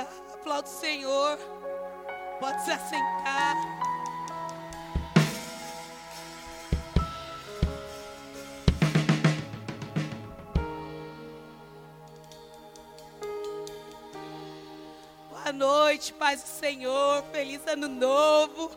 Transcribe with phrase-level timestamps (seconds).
[0.00, 0.08] Aleluia.
[0.34, 1.38] Aplauda o Senhor.
[2.38, 3.56] Pode se assentar.
[15.28, 17.22] Boa noite, paz do Senhor.
[17.32, 18.70] Feliz ano novo.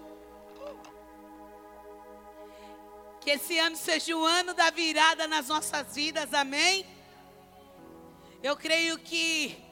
[3.22, 6.86] Que esse ano seja o ano da virada nas nossas vidas, amém?
[8.42, 9.63] Eu creio que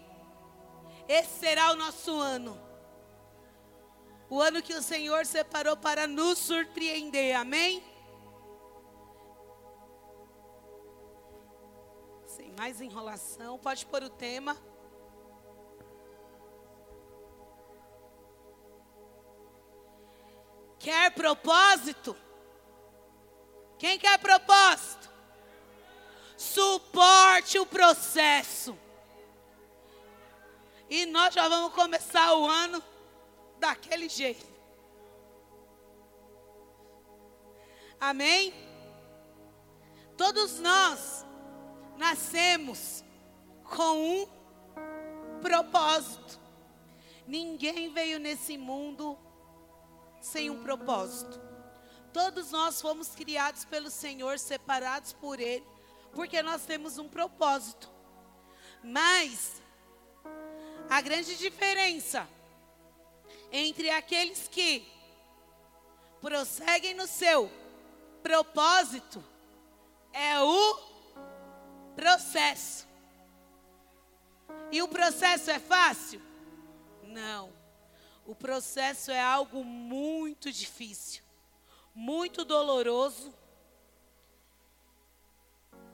[1.12, 2.58] esse será o nosso ano.
[4.30, 7.84] O ano que o Senhor separou para nos surpreender, amém?
[12.26, 14.56] Sem mais enrolação, pode pôr o tema.
[20.80, 22.16] Quer propósito?
[23.78, 25.10] Quem quer propósito?
[26.38, 28.78] Suporte o processo.
[30.92, 32.84] E nós já vamos começar o ano
[33.58, 34.46] daquele jeito.
[37.98, 38.54] Amém?
[40.18, 41.26] Todos nós
[41.96, 43.06] nascemos
[43.64, 44.28] com um
[45.42, 46.38] propósito.
[47.26, 49.18] Ninguém veio nesse mundo
[50.20, 51.40] sem um propósito.
[52.12, 55.66] Todos nós fomos criados pelo Senhor, separados por Ele,
[56.12, 57.90] porque nós temos um propósito.
[58.84, 59.62] Mas
[60.92, 62.28] a grande diferença
[63.50, 64.86] entre aqueles que
[66.20, 67.50] prosseguem no seu
[68.22, 69.24] propósito
[70.12, 70.80] é o
[71.96, 72.86] processo.
[74.70, 76.22] E o processo é fácil?
[77.04, 77.54] Não.
[78.26, 81.24] O processo é algo muito difícil,
[81.96, 83.34] muito doloroso.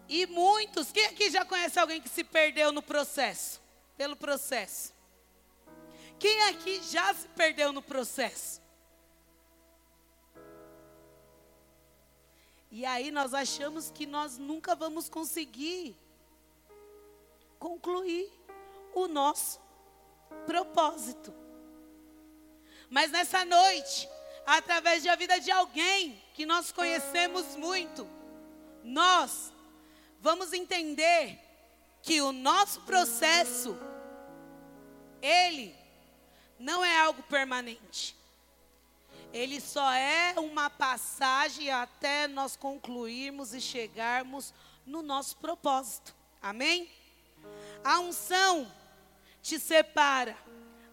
[0.10, 3.67] E muitos, quem aqui já conhece alguém que se perdeu no processo?
[3.98, 4.94] Pelo processo.
[6.20, 8.62] Quem aqui já se perdeu no processo?
[12.72, 15.96] E aí nós achamos que nós nunca vamos conseguir
[17.58, 18.32] concluir
[18.94, 19.60] o nosso
[20.46, 21.34] propósito.
[22.90, 24.08] Mas nessa noite,
[24.46, 28.08] através da vida de alguém que nós conhecemos muito,
[28.84, 29.52] nós
[30.20, 31.40] vamos entender
[32.02, 33.78] que o nosso processo,
[35.22, 35.76] ele
[36.60, 38.16] não é algo permanente.
[39.34, 44.54] Ele só é uma passagem até nós concluirmos e chegarmos
[44.86, 46.16] no nosso propósito.
[46.42, 46.90] Amém?
[47.84, 48.72] A unção
[49.42, 50.36] te separa,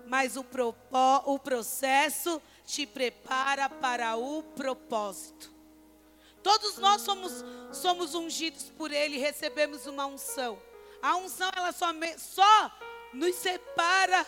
[0.07, 5.53] mas o, propó, o processo te prepara para o propósito.
[6.43, 10.61] Todos nós somos, somos ungidos por Ele, recebemos uma unção.
[11.01, 11.87] A unção, ela só,
[12.19, 12.73] só
[13.15, 14.27] nos separa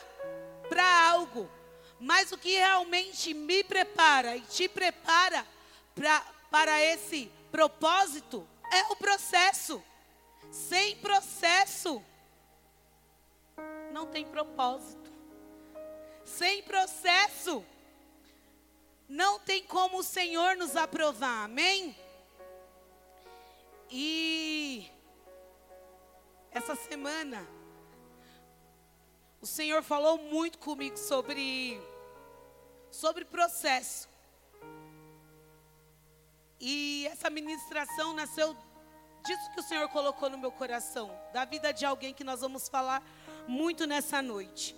[0.69, 1.50] para algo.
[1.98, 5.47] Mas o que realmente me prepara e te prepara
[5.94, 6.20] pra,
[6.50, 9.82] para esse propósito é o processo.
[10.50, 12.02] Sem processo,
[13.92, 15.10] não tem propósito.
[16.24, 17.64] Sem processo,
[19.08, 21.97] não tem como o Senhor nos aprovar, amém?
[23.91, 24.91] E
[26.50, 27.47] essa semana,
[29.47, 31.81] o Senhor falou muito comigo sobre,
[32.91, 34.09] sobre processo.
[36.61, 38.57] E essa ministração nasceu
[39.25, 42.69] disso que o Senhor colocou no meu coração, da vida de alguém que nós vamos
[42.69, 43.01] falar
[43.47, 44.75] muito nessa noite.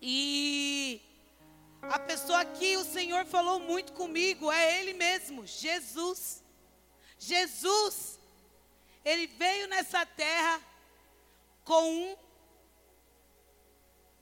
[0.00, 1.02] E
[1.82, 6.44] a pessoa que o Senhor falou muito comigo é Ele mesmo, Jesus.
[7.18, 8.20] Jesus,
[9.04, 10.60] Ele veio nessa terra
[11.64, 12.23] com um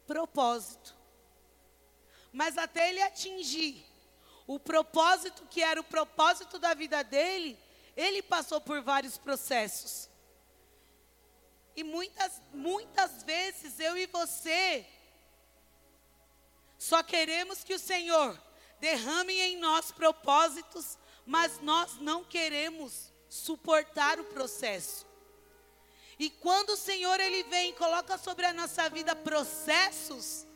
[0.06, 0.94] propósito.
[2.32, 3.84] Mas até ele atingir
[4.46, 7.58] o propósito que era o propósito da vida dele,
[7.96, 10.08] ele passou por vários processos.
[11.74, 14.86] E muitas, muitas vezes eu e você
[16.78, 18.38] só queremos que o Senhor
[18.80, 25.06] derrame em nós propósitos, mas nós não queremos suportar o processo.
[26.22, 30.46] E quando o Senhor ele vem e coloca sobre a nossa vida processos,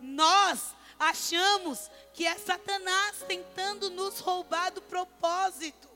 [0.00, 5.86] nós achamos que é Satanás tentando nos roubar do propósito.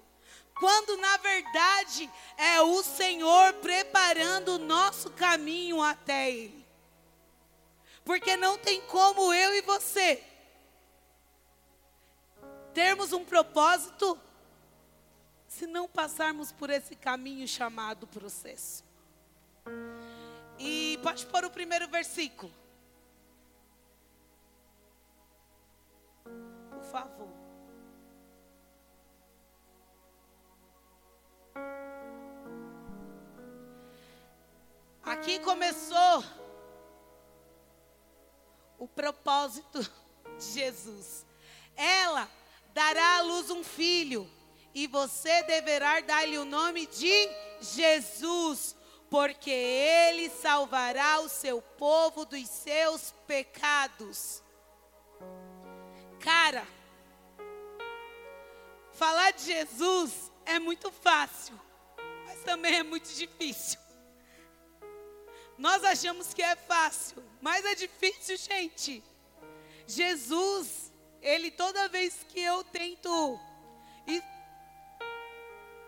[0.55, 6.69] Quando na verdade é o Senhor preparando o nosso caminho até Ele.
[8.05, 10.23] Porque não tem como eu e você
[12.75, 14.21] termos um propósito
[15.59, 18.85] se não passarmos por esse caminho chamado processo.
[20.57, 22.53] E pode pôr o primeiro versículo.
[26.71, 27.29] Por favor.
[35.03, 36.25] Aqui começou
[38.79, 39.81] o propósito
[40.39, 41.27] de Jesus.
[41.75, 42.31] Ela
[42.73, 44.38] dará à luz um filho
[44.79, 47.29] e você deverá dar-lhe o nome de
[47.61, 48.77] Jesus,
[49.11, 54.41] porque ele salvará o seu povo dos seus pecados.
[56.21, 56.65] Cara,
[58.93, 61.61] falar de Jesus é muito fácil,
[62.25, 63.81] mas também é muito difícil.
[65.59, 69.03] Nós achamos que é fácil, mas é difícil, gente.
[69.89, 73.41] Jesus, ele toda vez que eu tento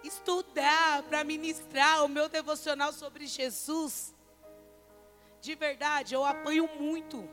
[0.02, 4.14] estudar para ministrar o meu devocional sobre Jesus,
[5.40, 7.28] de verdade, eu apanho muito.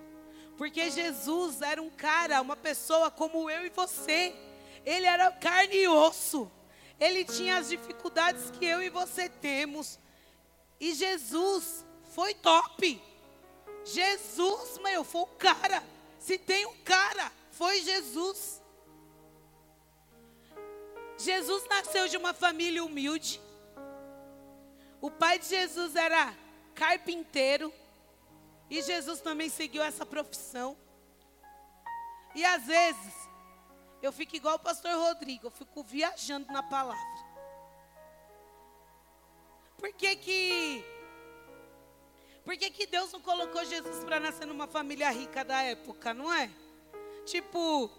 [0.58, 4.34] Porque Jesus era um cara, uma pessoa como eu e você.
[4.86, 6.50] Ele era carne e osso.
[7.00, 10.00] Ele tinha as dificuldades que eu e você temos.
[10.80, 11.86] E Jesus
[12.16, 13.02] foi top.
[13.84, 15.84] Jesus, meu, foi o cara.
[16.18, 18.57] Se tem um cara, foi Jesus.
[21.18, 23.42] Jesus nasceu de uma família humilde.
[25.02, 26.34] O pai de Jesus era
[26.76, 27.74] carpinteiro.
[28.70, 30.78] E Jesus também seguiu essa profissão.
[32.36, 33.14] E às vezes,
[34.02, 37.28] eu fico igual o pastor Rodrigo, eu fico viajando na palavra.
[39.78, 40.86] Por que que
[42.44, 46.34] por que, que Deus não colocou Jesus para nascer numa família rica da época, não
[46.34, 46.50] é?
[47.26, 47.92] Tipo,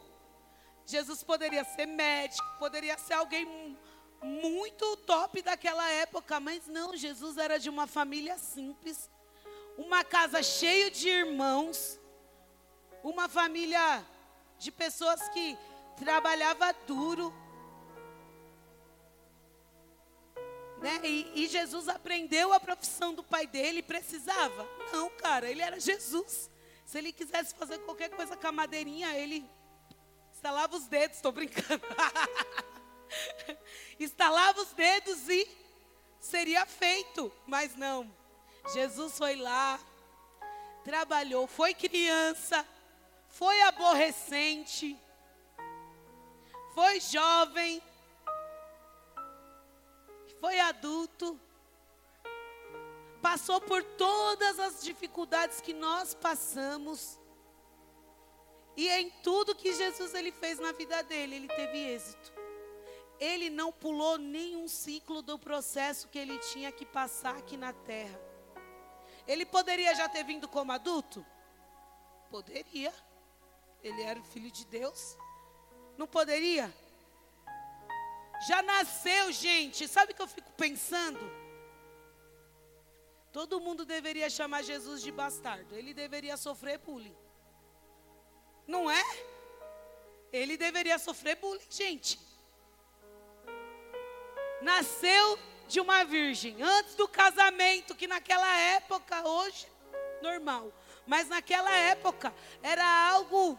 [0.89, 3.77] Jesus poderia ser médico, poderia ser alguém
[4.23, 9.11] muito top daquela época, mas não, Jesus era de uma família simples,
[9.77, 12.01] uma casa cheia de irmãos,
[13.05, 14.03] uma família
[14.59, 15.59] de pessoas que
[15.99, 17.35] trabalhava duro,
[20.81, 21.01] Né?
[21.03, 24.65] E, e, Jesus aprendeu a profissão do pai dele, precisava?
[24.93, 26.49] Não, cara, ele era Jesus.
[26.87, 29.45] Se ele quisesse fazer qualquer coisa com a madeirinha, ele
[30.39, 31.83] estalava os dedos, estou brincando.
[33.99, 35.51] estalava os dedos e
[36.21, 38.09] seria feito, mas não.
[38.73, 39.81] Jesus foi lá,
[40.85, 42.65] trabalhou, foi criança,
[43.29, 44.97] foi aborrecente,
[46.73, 47.83] foi jovem,
[50.41, 51.39] foi adulto,
[53.21, 57.18] passou por todas as dificuldades que nós passamos.
[58.79, 62.33] E em tudo que Jesus ele fez na vida dele, ele teve êxito.
[63.19, 68.17] Ele não pulou nenhum ciclo do processo que ele tinha que passar aqui na terra.
[69.27, 71.27] Ele poderia já ter vindo como adulto?
[72.31, 72.95] Poderia.
[73.83, 75.19] Ele era o filho de Deus.
[75.97, 76.73] Não poderia?
[78.47, 79.89] Já nasceu, gente.
[79.89, 81.19] Sabe o que eu fico pensando?
[83.33, 85.75] Todo mundo deveria chamar Jesus de bastardo.
[85.75, 87.28] Ele deveria sofrer bullying.
[88.69, 89.03] Não é?
[90.31, 92.21] Ele deveria sofrer bullying, gente.
[94.61, 99.67] Nasceu de uma virgem antes do casamento, que naquela época, hoje,
[100.21, 100.71] normal.
[101.07, 103.59] Mas naquela época era algo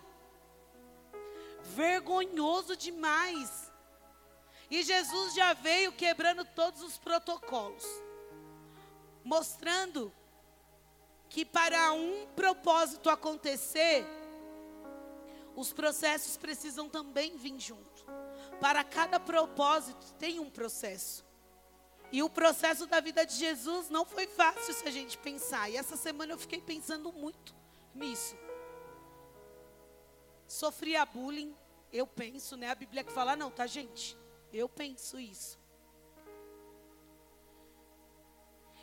[1.63, 3.71] vergonhoso demais.
[4.69, 7.83] E Jesus já veio quebrando todos os protocolos,
[9.23, 10.13] mostrando
[11.27, 14.05] que para um propósito acontecer,
[15.59, 18.05] os processos precisam também vir junto.
[18.61, 21.25] Para cada propósito tem um processo.
[22.13, 25.69] E o processo da vida de Jesus não foi fácil se a gente pensar.
[25.69, 27.53] E essa semana eu fiquei pensando muito
[27.93, 28.37] nisso.
[30.47, 31.53] Sofria bullying,
[31.91, 32.71] eu penso, né?
[32.71, 34.17] A Bíblia que fala, não, tá, gente?
[34.53, 35.59] Eu penso isso.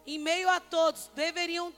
[0.07, 1.75] Em meio a todos, deveriam,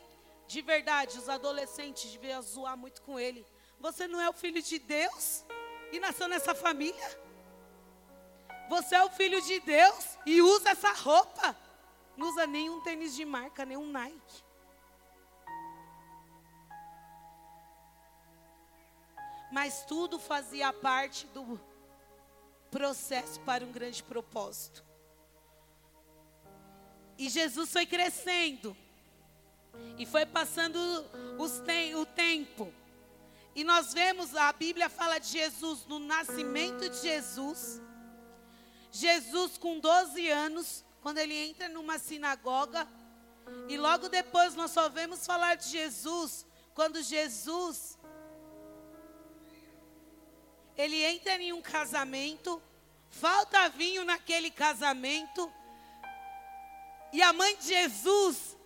[0.48, 3.46] de verdade, os adolescentes deviam zoar muito com ele.
[3.80, 5.44] Você não é o filho de Deus
[5.92, 7.20] e nasceu nessa família?
[8.68, 11.56] Você é o filho de Deus e usa essa roupa.
[12.16, 14.44] Não usa nenhum tênis de marca, nenhum Nike.
[19.50, 21.58] Mas tudo fazia parte do
[22.70, 24.84] processo para um grande propósito.
[27.16, 28.76] E Jesus foi crescendo.
[29.96, 30.78] E foi passando
[31.38, 32.72] os te o tempo.
[33.54, 37.80] E nós vemos, a Bíblia fala de Jesus no nascimento de Jesus.
[38.90, 42.86] Jesus com 12 anos, quando ele entra numa sinagoga.
[43.68, 47.98] E logo depois nós só vemos falar de Jesus quando Jesus
[50.76, 52.62] ele entra em um casamento,
[53.10, 55.52] falta vinho naquele casamento,
[57.12, 58.56] e a mãe de Jesus,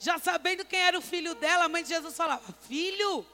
[0.00, 3.24] já sabendo quem era o filho dela, a mãe de Jesus falava: Filho,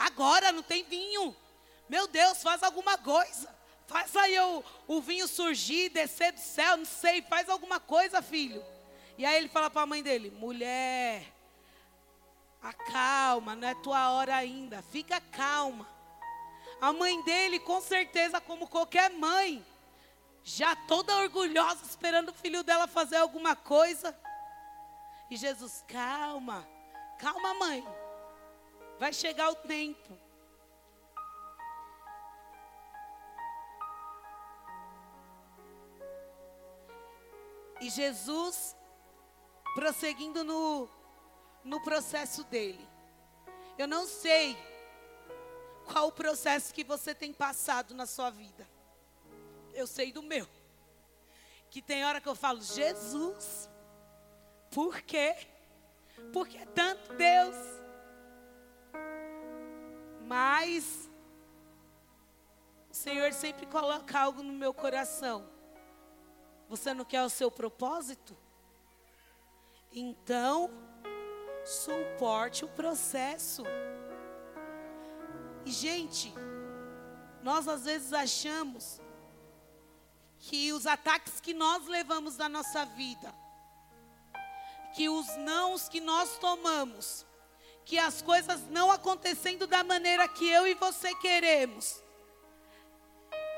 [0.00, 1.36] agora não tem vinho.
[1.88, 3.54] Meu Deus, faz alguma coisa.
[3.86, 8.64] Faz aí o, o vinho surgir, descer do céu, não sei, faz alguma coisa, filho.
[9.18, 11.26] E aí ele fala para a mãe dele: mulher,
[12.62, 15.88] acalma, não é tua hora ainda, fica calma.
[16.80, 19.64] A mãe dele, com certeza, como qualquer mãe,
[20.42, 24.16] já toda orgulhosa, esperando o filho dela fazer alguma coisa.
[25.28, 26.66] E Jesus, calma,
[27.18, 27.86] calma, mãe,
[29.00, 30.18] vai chegar o tempo.
[37.80, 38.76] E Jesus,
[39.74, 40.86] prosseguindo no,
[41.64, 42.86] no processo dele.
[43.78, 44.54] Eu não sei
[45.90, 48.68] qual o processo que você tem passado na sua vida.
[49.72, 50.46] Eu sei do meu.
[51.70, 53.66] Que tem hora que eu falo, Jesus,
[54.70, 55.34] por quê?
[56.34, 57.79] Porque é tanto Deus.
[60.30, 61.10] Mas
[62.90, 65.38] o Senhor sempre coloca algo no meu coração
[66.70, 68.38] você não quer o seu propósito?
[69.92, 70.70] Então,
[71.64, 73.64] suporte o processo.
[75.66, 76.32] E, gente,
[77.42, 79.00] nós às vezes achamos
[80.38, 83.34] que os ataques que nós levamos na nossa vida,
[84.94, 87.26] que os nãos que nós tomamos,
[87.90, 92.00] que as coisas não acontecendo da maneira que eu e você queremos,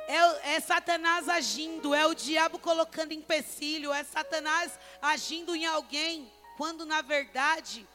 [0.09, 6.87] é, é, Satanás agindo, é o diabo colocando empecilho, é Satanás agindo em alguém, quando
[6.87, 7.87] na verdade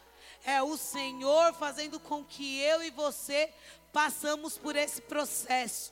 [0.46, 3.52] é o Senhor fazendo com que eu e você
[3.92, 5.92] passamos por esse processo.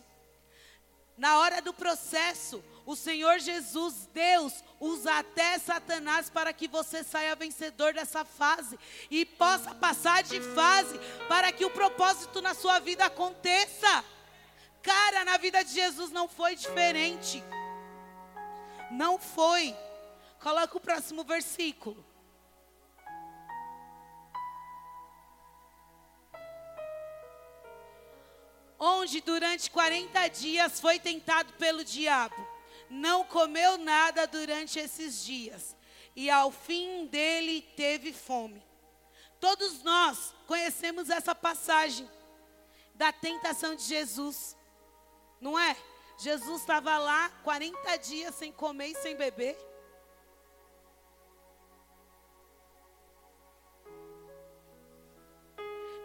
[1.18, 7.36] Na hora do processo, o Senhor Jesus, Deus, usa até Satanás para que você saia
[7.36, 8.77] vencedor dessa fase
[9.10, 14.06] e possa passar de fase para que o propósito na sua vida aconteça.
[14.84, 17.44] Cara, na vida de Jesus não foi diferente.
[18.92, 19.75] Não foi.
[20.39, 22.06] Coloca o próximo versículo.
[28.77, 32.55] Onde durante 40 dias foi tentado pelo diabo.
[32.89, 35.75] Não comeu nada durante esses dias.
[36.15, 38.63] E ao fim dele teve fome.
[39.39, 42.10] Todos nós conhecemos essa passagem
[42.94, 44.56] da tentação de Jesus.
[45.39, 45.75] Não é?
[46.18, 49.58] Jesus estava lá 40 dias sem comer e sem beber.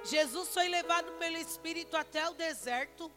[0.04, 3.10] Jesus foi levado pelo Espírito até o deserto.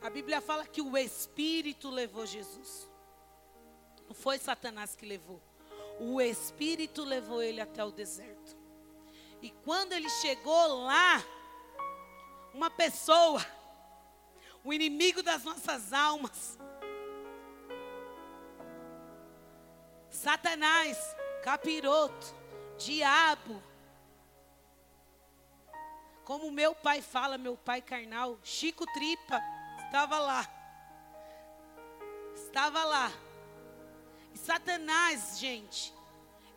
[0.00, 2.88] A Bíblia fala que o Espírito levou Jesus.
[4.06, 5.42] Não foi Satanás que levou.
[5.98, 8.56] O Espírito levou ele até o deserto.
[9.42, 11.22] E quando ele chegou lá,
[12.54, 13.44] uma pessoa,
[14.64, 16.58] o inimigo das nossas almas.
[20.08, 20.98] Satanás,
[21.42, 22.34] capiroto,
[22.76, 23.62] diabo.
[26.24, 29.40] Como meu pai fala, meu pai carnal, Chico Tripa,
[29.88, 30.46] estava lá.
[32.34, 33.10] Estava lá.
[34.34, 35.94] E Satanás, gente,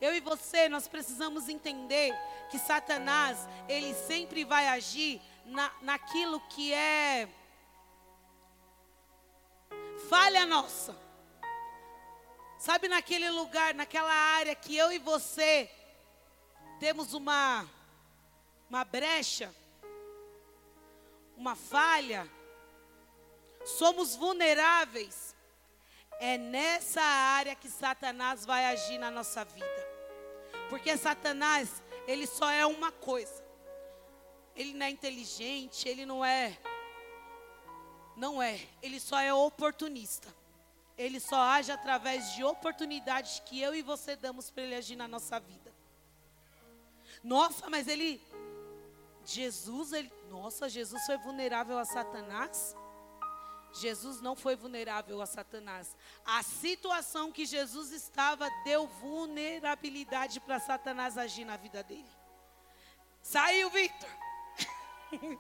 [0.02, 2.14] eu e você, nós precisamos entender
[2.50, 7.30] que Satanás, ele sempre vai agir na, naquilo que é
[10.10, 10.96] falha nossa.
[12.60, 15.72] Sabe naquele lugar, naquela área que eu e você
[16.80, 17.66] temos uma
[18.70, 19.54] uma brecha,
[21.36, 22.30] uma falha,
[23.65, 25.36] somos vulneráveis.
[26.20, 29.89] É nessa área que Satanás vai agir na nossa vida.
[30.70, 33.41] Porque Satanás, ele só é uma coisa
[34.56, 36.58] ele não é inteligente, ele não é.
[38.15, 38.60] Não é.
[38.82, 40.27] Ele só é oportunista.
[40.98, 45.08] Ele só age através de oportunidades que eu e você damos para ele agir na
[45.08, 45.74] nossa vida.
[47.24, 48.22] Nossa, mas ele.
[49.25, 50.12] Jesus, ele.
[50.30, 52.75] Nossa, Jesus foi vulnerável a Satanás?
[53.74, 55.96] Jesus não foi vulnerável a Satanás.
[56.25, 62.10] A situação que Jesus estava deu vulnerabilidade para Satanás agir na vida dele.
[63.22, 64.10] Saiu, Victor.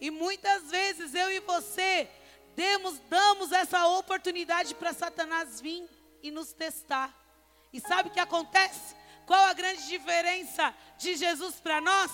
[0.00, 2.10] e muitas vezes eu e você
[2.54, 5.88] demos, damos essa oportunidade para Satanás vir
[6.22, 7.14] e nos testar.
[7.72, 8.96] E sabe o que acontece?
[9.26, 12.10] Qual a grande diferença de Jesus para nós?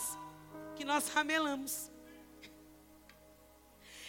[0.76, 1.90] Que nós ramelamos.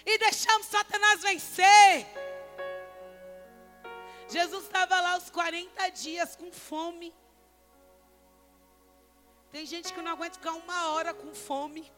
[0.08, 2.08] E deixamos Satanás vencer.
[4.30, 7.14] Jesus estava lá os 40 dias com fome.
[9.52, 11.92] Tem gente que não aguenta ficar uma hora com fome.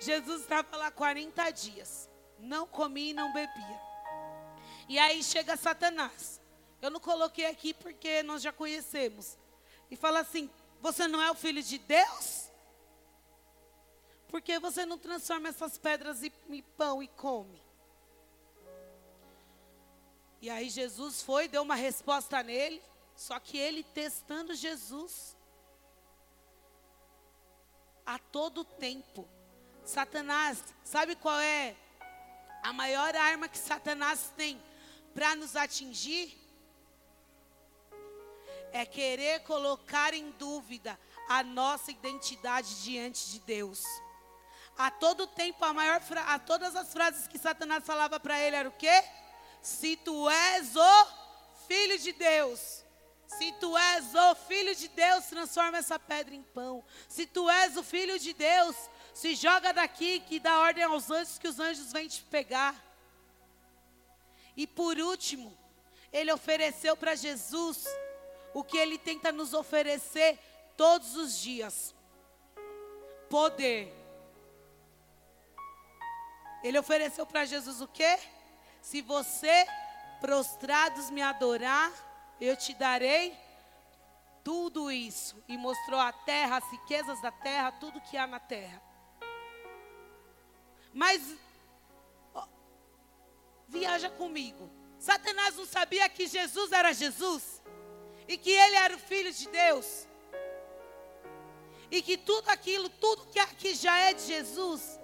[0.00, 2.10] Jesus estava lá 40 dias.
[2.38, 3.80] Não comia e não bebia.
[4.90, 6.42] E aí chega Satanás.
[6.82, 9.38] Eu não coloquei aqui porque nós já conhecemos.
[9.90, 10.50] E fala assim:
[10.82, 12.51] Você não é o filho de Deus?
[14.32, 17.62] Por que você não transforma essas pedras em pão e come?
[20.40, 22.82] E aí Jesus foi, deu uma resposta nele,
[23.14, 25.36] só que ele testando Jesus
[28.06, 29.28] a todo tempo.
[29.84, 31.76] Satanás, sabe qual é
[32.62, 34.58] a maior arma que Satanás tem
[35.12, 36.34] para nos atingir?
[38.72, 40.98] É querer colocar em dúvida
[41.28, 43.84] a nossa identidade diante de Deus.
[44.76, 48.68] A todo tempo, a maior a todas as frases que Satanás falava para ele era
[48.68, 49.04] o quê?
[49.60, 51.06] Se tu és o
[51.68, 52.82] filho de Deus,
[53.38, 56.84] se tu és o filho de Deus, transforma essa pedra em pão.
[57.08, 58.76] Se tu és o filho de Deus,
[59.14, 62.74] se joga daqui que dá ordem aos anjos que os anjos vêm te pegar.
[64.56, 65.56] E por último,
[66.12, 67.86] ele ofereceu para Jesus
[68.52, 70.38] o que ele tenta nos oferecer
[70.76, 71.94] todos os dias:
[73.30, 74.01] poder.
[76.62, 78.18] Ele ofereceu para Jesus o quê?
[78.80, 79.66] Se você
[80.20, 81.92] prostrados me adorar,
[82.40, 83.36] eu te darei
[84.44, 85.42] tudo isso.
[85.48, 88.80] E mostrou a terra, as riquezas da terra, tudo que há na terra.
[90.92, 91.36] Mas,
[92.34, 92.46] ó,
[93.68, 94.70] viaja comigo.
[94.98, 97.60] Satanás não sabia que Jesus era Jesus?
[98.28, 100.06] E que ele era o Filho de Deus?
[101.90, 104.98] E que tudo aquilo, tudo que aqui já é de Jesus?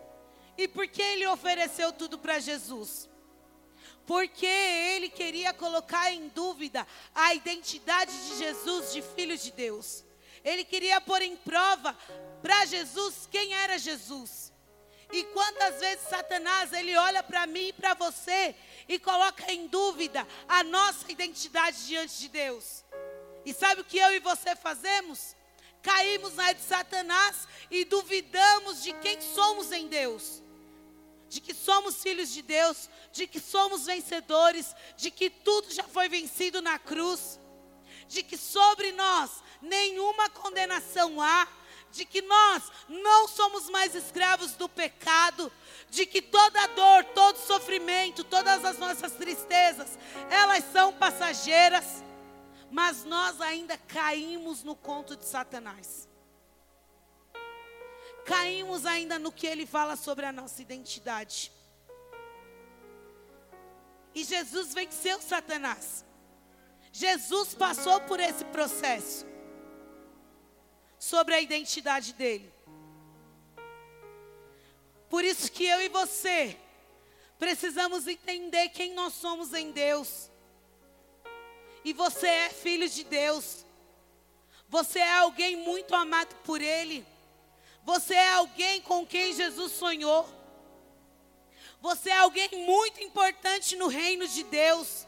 [0.59, 3.09] E por que ele ofereceu tudo para Jesus?
[4.09, 10.03] porque ele queria colocar em dúvida a identidade de Jesus de filho de Deus.
[10.43, 11.95] Ele queria pôr em prova
[12.41, 14.51] para Jesus quem era Jesus.
[15.13, 18.57] E quantas vezes Satanás ele olha para mim e para você
[18.89, 22.83] e coloca em dúvida a nossa identidade diante de Deus.
[23.45, 25.37] E sabe o que eu e você fazemos?
[25.83, 30.48] Caímos na de Satanás e duvidamos de quem somos em Deus
[31.29, 36.09] de que somos filhos de Deus, de que somos vencedores, de que tudo já foi
[36.09, 37.39] vencido na cruz,
[38.09, 41.47] de que sobre nós nenhuma condenação há,
[41.91, 45.53] de que nós não somos mais escravos do pecado,
[45.91, 49.99] de que toda dor, todo sofrimento, todas as nossas tristezas,
[50.31, 52.03] elas são passageiras,
[52.71, 56.08] mas nós ainda caímos no conto de Satanás
[58.29, 61.51] caímos ainda no que ele fala sobre a nossa identidade.
[64.15, 66.05] E Jesus venceu Satanás.
[66.93, 69.27] Jesus passou por esse processo
[70.99, 72.53] sobre a identidade dele.
[75.09, 76.59] Por isso que eu e você
[77.39, 80.31] precisamos entender quem nós somos em Deus.
[81.83, 83.65] E você é filho de Deus.
[84.69, 87.07] Você é alguém muito amado por Ele.
[87.89, 90.29] Você é alguém com quem Jesus sonhou.
[91.81, 95.07] Você é alguém muito importante no reino de Deus.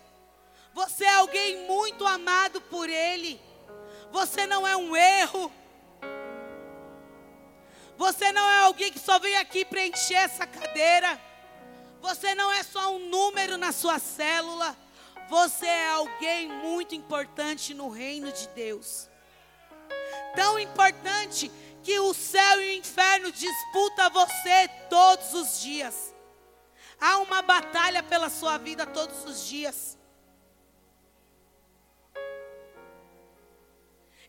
[0.72, 3.38] Você é alguém muito amado por Ele.
[4.10, 5.52] Você não é um erro.
[7.98, 11.20] Você não é alguém que só veio aqui preencher essa cadeira.
[12.00, 14.74] Você não é só um número na sua célula.
[15.28, 19.06] Você é alguém muito importante no reino de Deus.
[20.34, 21.50] Tão importante
[21.82, 26.14] que o céu e o inferno disputa você todos os dias.
[27.00, 29.98] Há uma batalha pela sua vida todos os dias.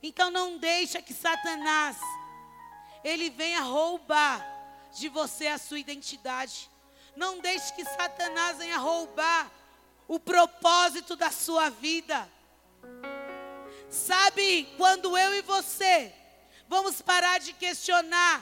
[0.01, 1.97] Então não deixa que Satanás
[3.03, 4.47] ele venha roubar
[4.97, 6.69] de você a sua identidade.
[7.15, 9.51] Não deixe que Satanás venha roubar
[10.07, 12.29] o propósito da sua vida.
[13.89, 16.13] Sabe, quando eu e você
[16.71, 18.41] Vamos parar de questionar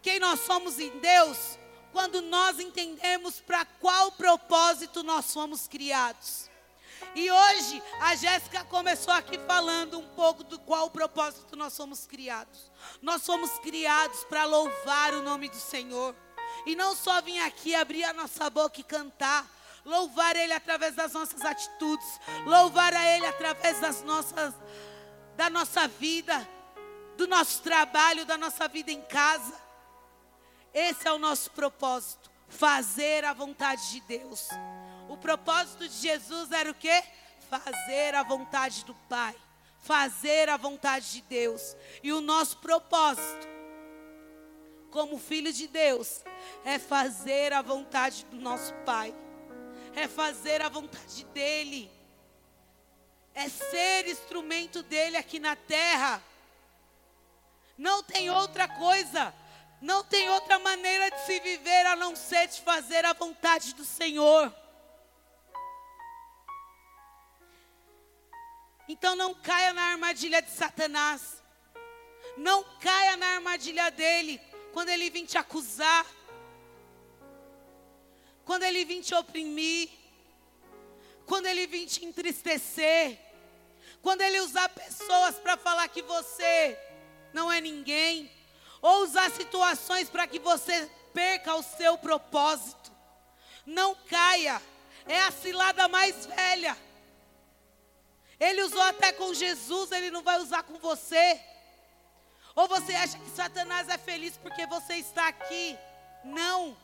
[0.00, 1.58] quem nós somos em Deus
[1.92, 6.48] quando nós entendemos para qual propósito nós fomos criados.
[7.14, 12.70] E hoje a Jéssica começou aqui falando um pouco do qual propósito nós somos criados.
[13.02, 16.16] Nós somos criados para louvar o nome do Senhor.
[16.64, 19.46] E não só vir aqui abrir a nossa boca e cantar,
[19.84, 22.08] louvar Ele através das nossas atitudes,
[22.46, 24.54] louvar a Ele através das nossas,
[25.36, 26.48] da nossa vida,
[27.20, 29.52] do nosso trabalho, da nossa vida em casa.
[30.72, 32.30] Esse é o nosso propósito.
[32.48, 34.48] fazer a vontade de Deus.
[35.08, 37.04] O propósito de Jesus era o quê?
[37.48, 39.36] Fazer a vontade do Pai,
[39.82, 41.76] fazer a vontade de Deus.
[42.02, 43.46] E o nosso propósito,
[44.90, 46.24] como filho de Deus,
[46.64, 49.14] é fazer a vontade do nosso Pai,
[49.94, 51.88] é fazer a vontade dEle,
[53.32, 56.20] é ser instrumento dEle aqui na terra.
[57.80, 59.34] Não tem outra coisa,
[59.80, 63.86] não tem outra maneira de se viver a não ser de fazer a vontade do
[63.86, 64.54] Senhor.
[68.86, 71.42] Então não caia na armadilha de Satanás.
[72.36, 74.38] Não caia na armadilha dele
[74.74, 76.04] quando ele vir te acusar.
[78.44, 79.88] Quando ele vir te oprimir.
[81.24, 83.18] Quando ele vir te entristecer.
[84.02, 86.89] Quando ele usar pessoas para falar que você
[87.32, 88.30] não é ninguém.
[88.82, 92.90] Ou usar situações para que você perca o seu propósito.
[93.66, 94.60] Não caia.
[95.06, 96.76] É a cilada mais velha.
[98.38, 101.40] Ele usou até com Jesus, ele não vai usar com você.
[102.54, 105.76] Ou você acha que Satanás é feliz porque você está aqui?
[106.24, 106.76] Não.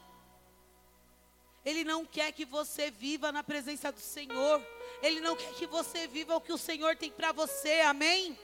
[1.65, 4.65] Ele não quer que você viva na presença do Senhor.
[5.03, 7.81] Ele não quer que você viva o que o Senhor tem para você.
[7.81, 8.39] Amém?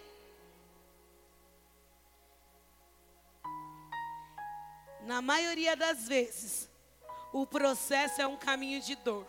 [5.04, 6.70] Na maioria das vezes,
[7.32, 9.26] o processo é um caminho de dor.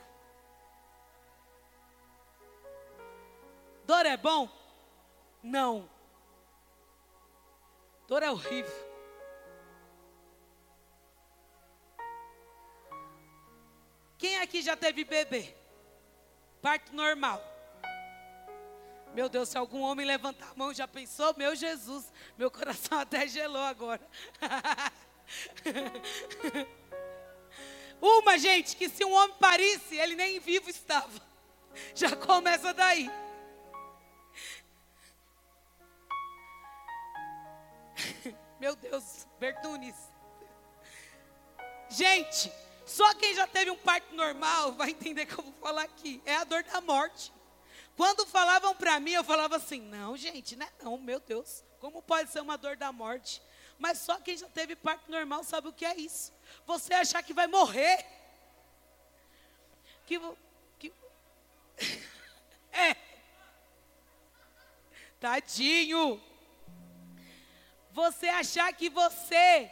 [3.85, 4.49] Dor é bom?
[5.41, 5.89] Não.
[8.07, 8.93] Dor é horrível.
[14.17, 15.53] Quem aqui já teve bebê?
[16.61, 17.41] Parto normal.
[19.13, 21.35] Meu Deus, se algum homem levantar a mão, já pensou?
[21.37, 24.01] Meu Jesus, meu coração até gelou agora.
[28.01, 31.21] Uma, gente, que se um homem parisse, ele nem vivo estava.
[31.95, 33.09] Já começa daí.
[38.59, 39.95] Meu Deus, Bertunes.
[41.89, 42.51] Gente,
[42.85, 46.21] só quem já teve um parto normal vai entender que eu vou falar aqui.
[46.25, 47.31] É a dor da morte.
[47.95, 51.63] Quando falavam para mim, eu falava assim: não, gente, não é não, meu Deus.
[51.79, 53.41] Como pode ser uma dor da morte?
[53.77, 56.33] Mas só quem já teve parto normal sabe o que é isso.
[56.65, 58.05] Você achar que vai morrer.
[60.05, 60.19] Que.
[60.79, 60.93] que
[62.71, 62.95] é.
[65.19, 66.21] Tadinho
[67.93, 69.71] você achar que você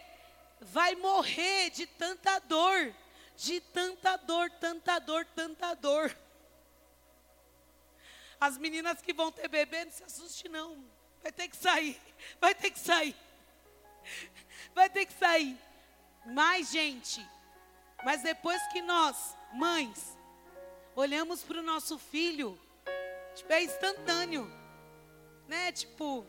[0.61, 2.95] vai morrer de tanta dor,
[3.35, 6.15] de tanta dor, tanta dor, tanta dor.
[8.39, 10.85] As meninas que vão ter bebê, não se assuste não.
[11.23, 11.99] Vai ter que sair,
[12.39, 13.15] vai ter que sair.
[14.73, 15.57] Vai ter que sair.
[16.25, 17.25] Mas, gente,
[18.03, 20.17] mas depois que nós, mães,
[20.95, 22.59] olhamos para o nosso filho,
[23.35, 24.49] tipo, é instantâneo,
[25.47, 25.71] né?
[25.71, 26.25] Tipo,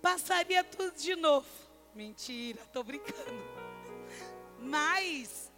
[0.00, 1.48] passaria tudo de novo.
[1.94, 3.42] Mentira, estou brincando.
[4.58, 5.52] Mas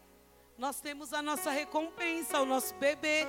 [0.59, 3.27] nós temos a nossa recompensa, o nosso bebê.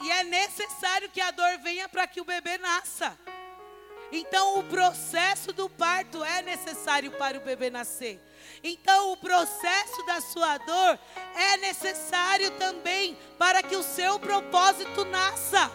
[0.00, 3.18] E é necessário que a dor venha para que o bebê nasça.
[4.10, 8.20] Então, o processo do parto é necessário para o bebê nascer.
[8.62, 10.98] Então, o processo da sua dor
[11.34, 15.70] é necessário também para que o seu propósito nasça.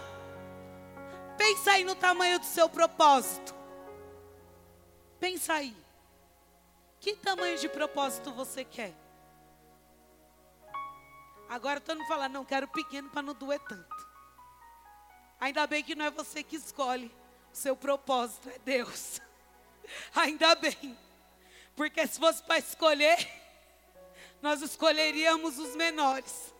[1.37, 3.53] Pensa aí no tamanho do seu propósito.
[5.19, 5.75] Pensa aí.
[6.99, 8.93] Que tamanho de propósito você quer?
[11.49, 14.07] Agora todo mundo fala, não, quero pequeno para não doer tanto.
[15.39, 17.13] Ainda bem que não é você que escolhe.
[17.53, 19.21] Seu propósito é Deus.
[20.13, 20.97] Ainda bem.
[21.75, 23.17] Porque se fosse para escolher,
[24.41, 26.53] nós escolheríamos os menores.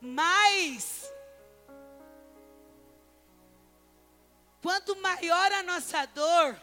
[0.00, 1.04] Mas
[4.64, 6.58] Quanto maior a nossa dor,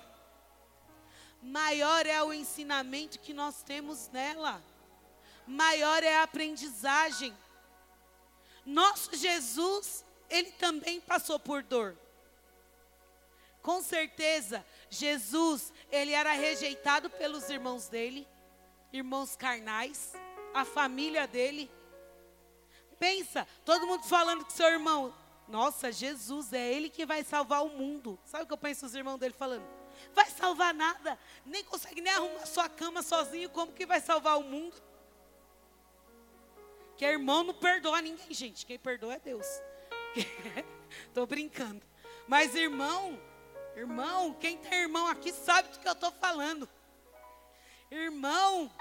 [1.40, 4.60] maior é o ensinamento que nós temos nela,
[5.46, 7.32] maior é a aprendizagem.
[8.66, 11.96] Nosso Jesus, ele também passou por dor.
[13.62, 18.28] Com certeza, Jesus, ele era rejeitado pelos irmãos dele,
[18.92, 20.14] irmãos carnais,
[20.54, 21.70] a família dele.
[22.98, 25.14] Pensa, todo mundo falando que seu irmão,
[25.48, 28.18] nossa, Jesus, é Ele que vai salvar o mundo.
[28.26, 29.66] Sabe o que eu penso os irmãos dele falando?
[30.14, 34.44] Vai salvar nada, nem consegue nem arrumar sua cama sozinho, como que vai salvar o
[34.44, 34.76] mundo?
[36.98, 38.66] Que irmão não perdoa ninguém, gente.
[38.66, 39.48] Quem perdoa é Deus.
[41.08, 41.82] Estou brincando.
[42.28, 43.20] Mas irmão,
[43.76, 46.68] Irmão, quem tem irmão aqui sabe do que eu estou falando.
[47.90, 48.72] Irmão,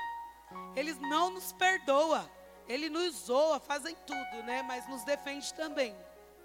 [0.74, 2.30] eles não nos perdoa.
[2.68, 4.62] Ele nos zoa, fazem tudo, né?
[4.62, 5.96] Mas nos defende também.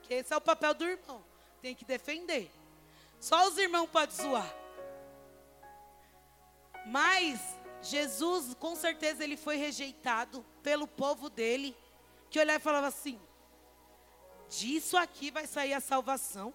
[0.03, 1.23] Que esse é o papel do irmão.
[1.61, 2.51] Tem que defender.
[3.19, 4.55] Só os irmãos podem zoar.
[6.85, 7.39] Mas
[7.81, 11.75] Jesus, com certeza, ele foi rejeitado pelo povo dele,
[12.29, 13.19] que olhava e falava assim:
[14.49, 16.53] disso aqui vai sair a salvação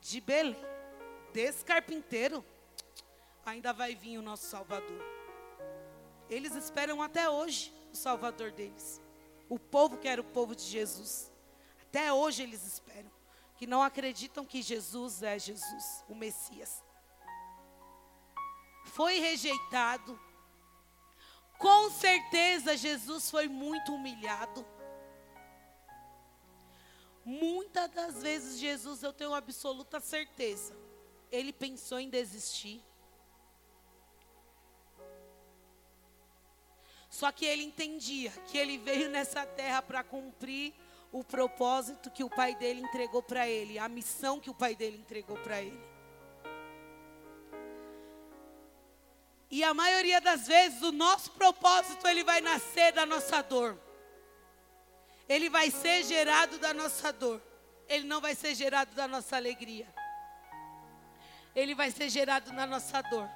[0.00, 0.56] de Belém,
[1.32, 2.44] desse carpinteiro,
[3.44, 5.02] ainda vai vir o nosso Salvador.
[6.28, 9.00] Eles esperam até hoje o Salvador deles.
[9.48, 11.32] O povo que era o povo de Jesus.
[11.82, 13.10] Até hoje eles esperam.
[13.56, 16.84] Que não acreditam que Jesus é Jesus, o Messias.
[18.86, 20.18] Foi rejeitado.
[21.58, 24.66] Com certeza Jesus foi muito humilhado.
[27.28, 30.76] Muitas das vezes Jesus, eu tenho absoluta certeza,
[31.28, 32.80] ele pensou em desistir.
[37.10, 40.72] Só que ele entendia que ele veio nessa terra para cumprir
[41.10, 44.98] o propósito que o pai dele entregou para ele, a missão que o pai dele
[44.98, 45.80] entregou para ele.
[49.50, 53.85] E a maioria das vezes o nosso propósito ele vai nascer da nossa dor.
[55.28, 57.42] Ele vai ser gerado da nossa dor.
[57.88, 59.86] Ele não vai ser gerado da nossa alegria.
[61.54, 63.28] Ele vai ser gerado na nossa dor.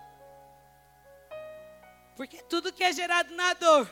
[2.16, 3.90] Porque tudo que é gerado na dor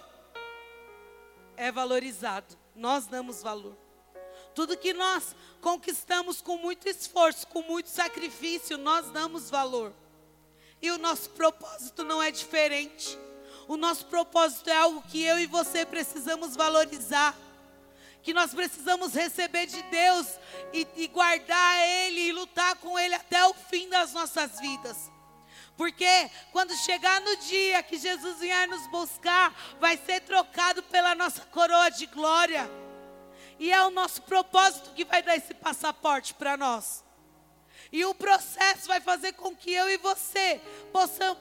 [1.56, 2.56] é valorizado.
[2.74, 3.76] Nós damos valor.
[4.54, 9.92] Tudo que nós conquistamos com muito esforço, com muito sacrifício, nós damos valor.
[10.80, 13.18] E o nosso propósito não é diferente.
[13.66, 17.36] O nosso propósito é algo que eu e você precisamos valorizar.
[18.22, 20.26] Que nós precisamos receber de Deus
[20.72, 25.10] e, e guardar Ele e lutar com Ele até o fim das nossas vidas.
[25.78, 31.42] Porque quando chegar no dia que Jesus vier nos buscar, vai ser trocado pela nossa
[31.46, 32.68] coroa de glória.
[33.60, 37.04] E é o nosso propósito que vai dar esse passaporte para nós.
[37.92, 40.60] E o processo vai fazer com que eu e você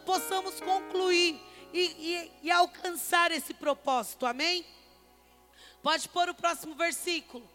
[0.05, 1.41] possamos, concluir
[1.73, 4.25] e, e, e alcançar esse propósito.
[4.25, 4.63] Amém?
[5.81, 7.47] Pode pôr o próximo versículo.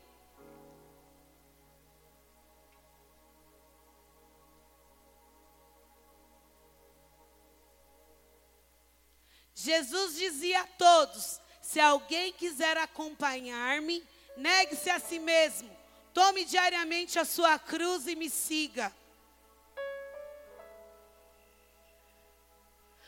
[9.55, 14.05] Jesus dizia a todos: se alguém quiser acompanhar-me,
[14.37, 15.71] negue-se a si mesmo,
[16.13, 18.93] tome diariamente a sua cruz e me siga.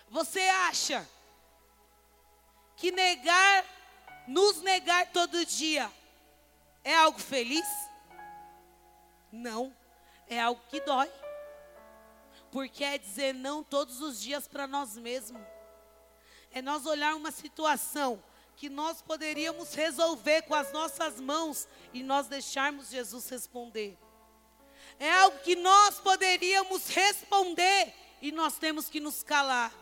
[0.08, 1.08] Você acha
[2.76, 3.64] que negar,
[4.26, 5.90] nos negar todo dia,
[6.82, 7.66] é algo feliz?
[9.30, 9.74] Não,
[10.28, 11.10] é algo que dói.
[12.50, 15.42] Porque é dizer não todos os dias para nós mesmos
[16.54, 18.22] é nós olhar uma situação
[18.56, 23.98] que nós poderíamos resolver com as nossas mãos e nós deixarmos Jesus responder.
[25.00, 29.72] É algo que nós poderíamos responder e nós temos que nos calar.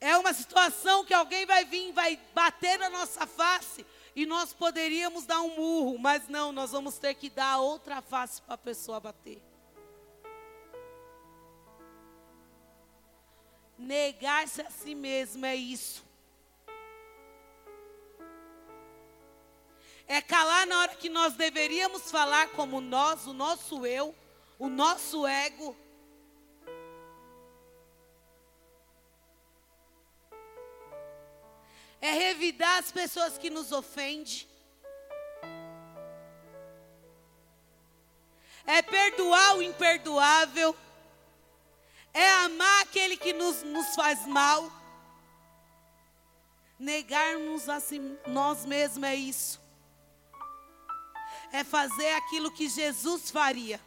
[0.00, 5.26] É uma situação que alguém vai vir, vai bater na nossa face e nós poderíamos
[5.26, 9.00] dar um murro, mas não, nós vamos ter que dar outra face para a pessoa
[9.00, 9.42] bater.
[13.78, 16.04] Negar-se a si mesmo é isso.
[20.08, 24.14] É calar na hora que nós deveríamos falar como nós, o nosso eu,
[24.58, 25.76] o nosso ego.
[32.00, 34.46] É revidar as pessoas que nos ofendem.
[38.66, 40.76] É perdoar o imperdoável
[42.16, 44.72] é amar aquele que nos, nos faz mal.
[46.78, 49.60] Negarmos a si, nós mesmos é isso.
[51.52, 53.78] É fazer aquilo que Jesus faria.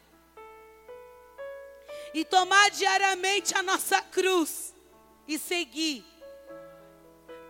[2.13, 4.75] E tomar diariamente a nossa cruz
[5.27, 6.05] e seguir.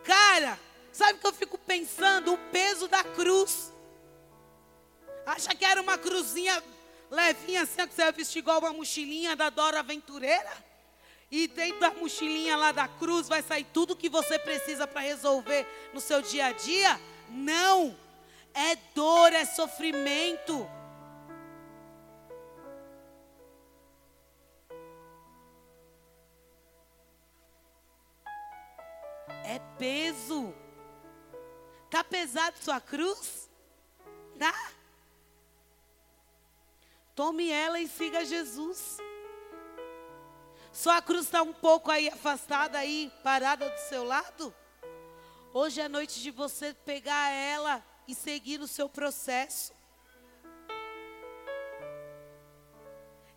[0.10, 0.60] Cara,
[0.92, 2.34] sabe o que eu fico pensando?
[2.34, 3.72] O peso da cruz.
[5.24, 6.64] Acha que era uma cruzinha
[7.12, 10.52] levinha assim, que você vai vestir igual uma mochilinha da Dora Aventureira?
[11.30, 15.68] E dentro da mochilinha lá da cruz vai sair tudo que você precisa para resolver
[15.94, 17.00] no seu dia a dia?
[17.30, 17.96] Não.
[18.52, 20.68] É dor, é sofrimento.
[29.50, 30.54] É peso.
[31.90, 33.50] Tá pesado sua cruz?
[34.38, 34.54] Tá?
[37.16, 39.00] Tome ela e siga Jesus.
[40.72, 44.54] Sua cruz está um pouco aí afastada aí, parada do seu lado?
[45.52, 49.74] Hoje é noite de você pegar ela e seguir o seu processo.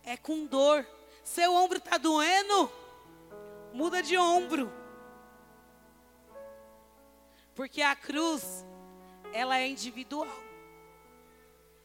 [0.03, 0.85] É com dor.
[1.23, 2.71] Seu ombro está doendo?
[3.73, 4.82] Muda de ombro.
[7.55, 8.65] Porque a cruz,
[9.31, 10.27] ela é individual.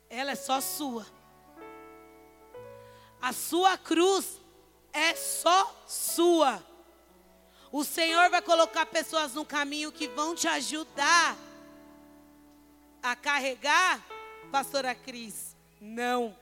[0.08, 1.06] Ela é só sua.
[3.20, 4.40] A sua cruz
[4.92, 6.62] é só sua.
[7.70, 11.36] O Senhor vai colocar pessoas no caminho que vão te ajudar
[13.02, 14.02] a carregar,
[14.50, 15.54] pastora Cris.
[15.80, 16.34] Não.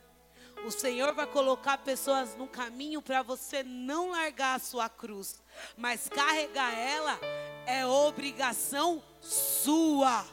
[0.64, 5.40] O Senhor vai colocar pessoas no caminho para você não largar a sua cruz,
[5.76, 7.18] mas carregar ela
[7.66, 10.24] é obrigação sua.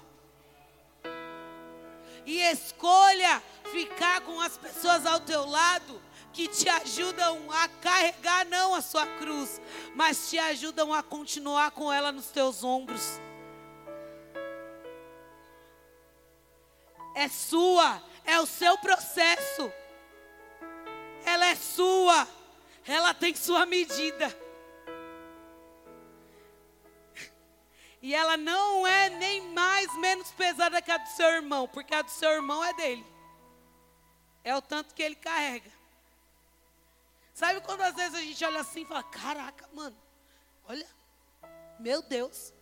[2.26, 3.41] E escolha
[3.72, 9.06] ficar com as pessoas ao teu lado que te ajudam a carregar não a sua
[9.06, 9.62] cruz,
[9.93, 13.19] mas te ajudam a continuar com ela nos teus ombros.
[17.15, 19.72] É sua, é o seu processo.
[21.26, 22.28] Ela é sua,
[22.88, 24.42] ela tem sua medida.
[28.03, 32.01] E ela não é nem mais menos pesada que a do seu irmão, porque a
[32.01, 33.05] do seu irmão é dele.
[34.43, 35.71] É o tanto que ele carrega.
[37.33, 39.95] Sabe quando às vezes a gente olha assim e fala: Caraca, mano,
[40.67, 40.85] olha,
[41.79, 42.53] meu Deus,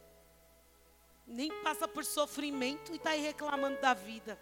[1.25, 4.39] nem passa por sofrimento e está aí reclamando da vida.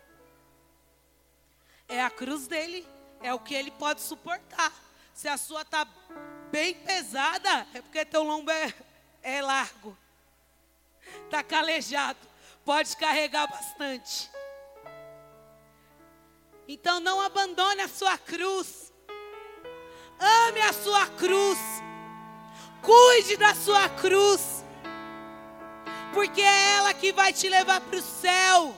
[1.87, 2.85] É a cruz dele,
[3.21, 4.73] é o que ele pode suportar.
[5.13, 5.87] Se a sua está
[6.51, 8.73] bem pesada, é porque teu lombo é,
[9.23, 9.97] é largo
[11.25, 12.19] está calejado,
[12.65, 14.29] pode carregar bastante.
[16.67, 18.93] Então não abandone a sua cruz.
[20.19, 21.57] Ame a sua cruz.
[22.81, 24.63] Cuide da sua cruz.
[26.13, 28.75] Porque é ela que vai te levar para o céu.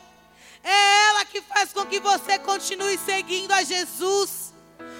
[0.63, 4.53] É ela que faz com que você continue seguindo a Jesus.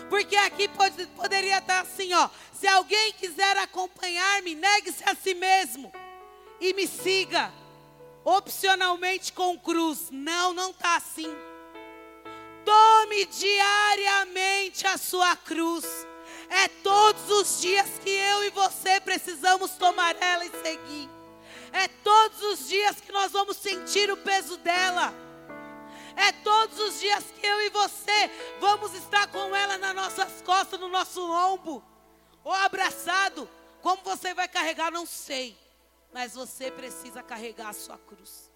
[0.09, 2.29] Porque aqui pode, poderia estar assim, ó.
[2.51, 5.91] Se alguém quiser acompanhar-me, negue-se a si mesmo
[6.61, 7.51] e me siga.
[8.23, 10.09] Opcionalmente com cruz.
[10.11, 11.35] Não, não está assim.
[12.63, 15.85] Tome diariamente a sua cruz.
[16.47, 21.09] É todos os dias que eu e você precisamos tomar ela e seguir.
[21.73, 25.13] É todos os dias que nós vamos sentir o peso dela.
[26.15, 30.79] É todos os dias que eu e você vamos estar com ela nas nossas costas,
[30.79, 31.83] no nosso lombo,
[32.43, 33.49] ou abraçado.
[33.81, 35.57] Como você vai carregar, não sei.
[36.11, 38.51] Mas você precisa carregar a sua cruz.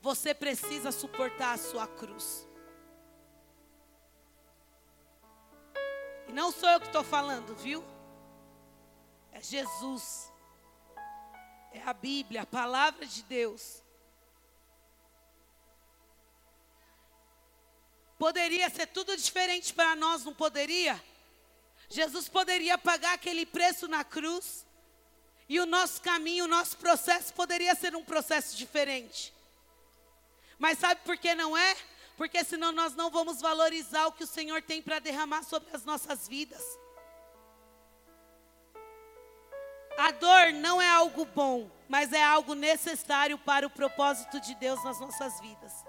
[0.00, 2.46] Você precisa suportar a sua cruz.
[6.28, 7.84] E não sou eu que estou falando, viu?
[9.32, 10.32] É Jesus.
[11.72, 13.82] É a Bíblia, a palavra de Deus.
[18.18, 21.02] Poderia ser tudo diferente para nós, não poderia?
[21.88, 24.64] Jesus poderia pagar aquele preço na cruz.
[25.52, 29.34] E o nosso caminho, o nosso processo poderia ser um processo diferente.
[30.58, 31.76] Mas sabe por que não é?
[32.16, 35.84] Porque senão nós não vamos valorizar o que o Senhor tem para derramar sobre as
[35.84, 36.64] nossas vidas.
[39.98, 44.82] A dor não é algo bom, mas é algo necessário para o propósito de Deus
[44.82, 45.84] nas nossas vidas.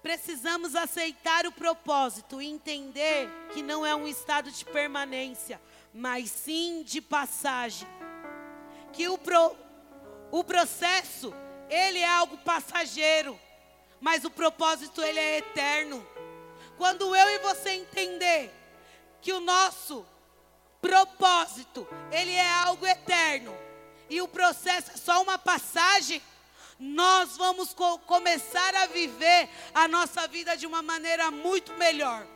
[0.00, 5.60] Precisamos aceitar o propósito e entender que não é um estado de permanência,
[5.92, 7.86] mas sim de passagem
[8.92, 9.56] que o, pro,
[10.30, 11.32] o processo,
[11.68, 13.38] ele é algo passageiro,
[14.00, 16.06] mas o propósito, ele é eterno.
[16.76, 18.52] Quando eu e você entender
[19.20, 20.06] que o nosso
[20.80, 23.54] propósito, ele é algo eterno,
[24.08, 26.22] e o processo é só uma passagem,
[26.78, 32.26] nós vamos co começar a viver a nossa vida de uma maneira muito melhor.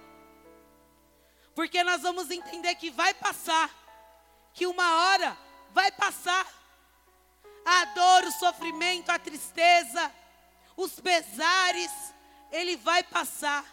[1.54, 3.70] Porque nós vamos entender que vai passar,
[4.52, 5.43] que uma hora
[5.74, 6.46] vai passar.
[7.66, 10.12] A dor, o sofrimento, a tristeza,
[10.76, 11.90] os pesares,
[12.50, 13.64] ele vai passar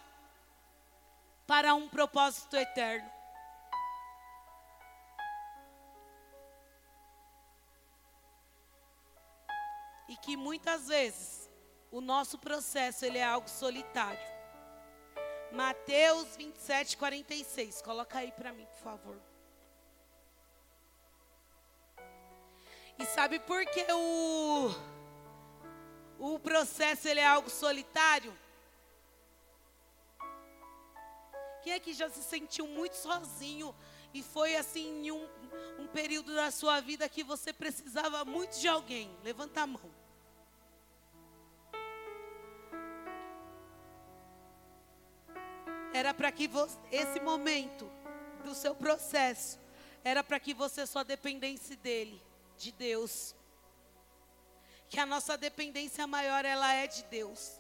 [1.46, 3.10] para um propósito eterno.
[10.08, 11.50] E que muitas vezes
[11.92, 14.20] o nosso processo ele é algo solitário.
[15.52, 17.82] Mateus 27, 46.
[17.82, 19.31] Coloca aí para mim, por favor.
[23.02, 24.72] E sabe por que o,
[26.20, 28.32] o processo ele é algo solitário?
[31.64, 33.74] Quem é que já se sentiu muito sozinho
[34.14, 35.28] E foi assim em um,
[35.80, 39.10] um período da sua vida que você precisava muito de alguém.
[39.24, 39.92] Levanta a mão.
[45.94, 47.90] Era para que você, esse momento
[48.44, 49.60] do seu processo
[50.04, 52.22] era para que você só dependesse dele,
[52.62, 53.36] de Deus.
[54.90, 57.60] Que a nossa dependência maior ela é de Deus.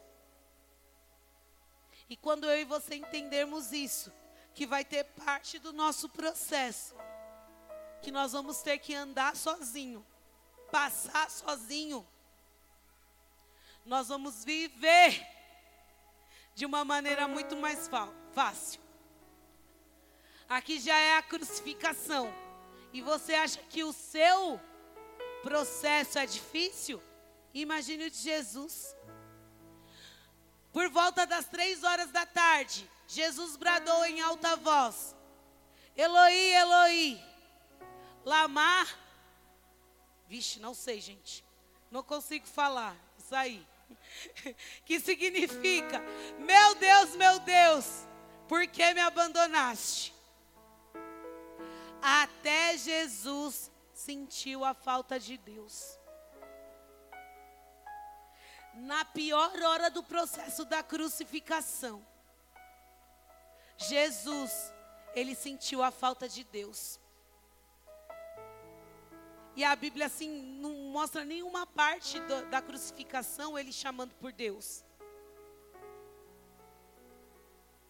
[2.09, 4.11] E quando eu e você entendermos isso,
[4.53, 6.95] que vai ter parte do nosso processo,
[8.01, 10.05] que nós vamos ter que andar sozinho,
[10.69, 12.05] passar sozinho,
[13.85, 15.25] nós vamos viver
[16.53, 17.89] de uma maneira muito mais
[18.33, 18.81] fácil.
[20.49, 22.31] Aqui já é a crucificação.
[22.91, 24.59] E você acha que o seu
[25.41, 27.01] processo é difícil?
[27.53, 28.95] Imagine o de Jesus.
[30.71, 35.15] Por volta das três horas da tarde, Jesus bradou em alta voz:
[35.95, 37.23] Eloi, Eloi,
[38.23, 38.87] Lamar.
[40.27, 41.43] Vixe, não sei, gente.
[41.89, 42.95] Não consigo falar.
[43.17, 43.67] Isso aí.
[44.85, 46.01] que significa:
[46.39, 47.85] Meu Deus, meu Deus,
[48.47, 50.13] por que me abandonaste?
[52.01, 53.70] Até Jesus
[54.01, 55.99] sentiu a falta de Deus.
[58.73, 62.05] Na pior hora do processo da crucificação,
[63.77, 64.73] Jesus,
[65.13, 66.99] ele sentiu a falta de Deus.
[69.55, 70.31] E a Bíblia, assim,
[70.63, 74.83] não mostra nenhuma parte do, da crucificação ele chamando por Deus.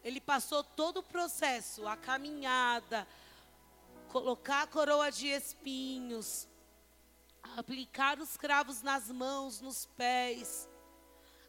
[0.03, 3.07] Ele passou todo o processo, a caminhada,
[4.12, 6.45] colocar a coroa de espinhos,
[7.57, 10.70] aplicar os cravos nas mãos, nos pés,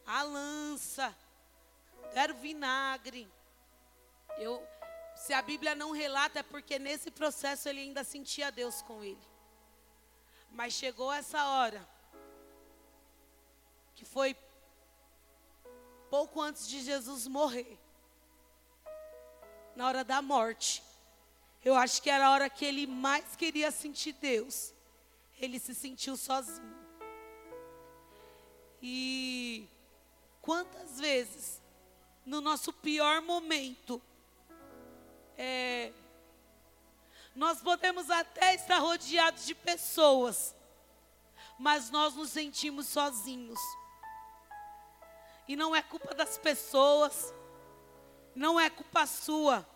[0.07, 1.15] a lança,
[2.15, 3.29] era o vinagre.
[4.39, 4.65] Eu,
[5.17, 9.27] se a Bíblia não relata, é porque nesse processo ele ainda sentia Deus com ele.
[10.53, 11.89] Mas chegou essa hora,
[13.97, 14.37] que foi
[16.09, 17.77] pouco antes de Jesus morrer,
[19.75, 20.92] na hora da morte.
[21.65, 24.75] Eu acho que era a hora que ele mais queria sentir Deus.
[25.39, 26.77] Ele se sentiu sozinho.
[28.83, 29.69] E
[30.41, 31.63] quantas vezes,
[32.27, 34.03] no nosso pior momento,
[35.39, 35.93] é,
[37.35, 40.55] nós podemos até estar rodeados de pessoas,
[41.59, 43.61] mas nós nos sentimos sozinhos.
[45.47, 47.33] E não é culpa das pessoas,
[48.35, 49.67] não é culpa sua,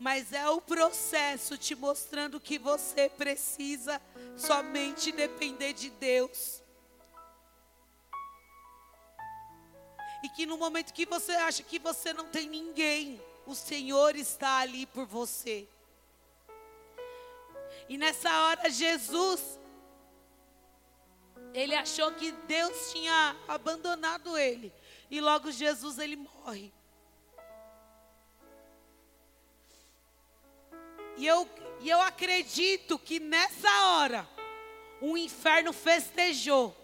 [0.00, 4.00] mas é o processo te mostrando que você precisa
[4.34, 6.62] somente depender de Deus.
[10.24, 14.60] E que no momento que você acha que você não tem ninguém, o Senhor está
[14.60, 15.68] ali por você.
[17.86, 19.60] E nessa hora Jesus
[21.52, 24.72] ele achou que Deus tinha abandonado ele.
[25.10, 26.72] E logo Jesus ele morre.
[31.20, 31.46] E eu,
[31.80, 34.26] e eu acredito que nessa hora
[35.02, 36.74] o inferno festejou.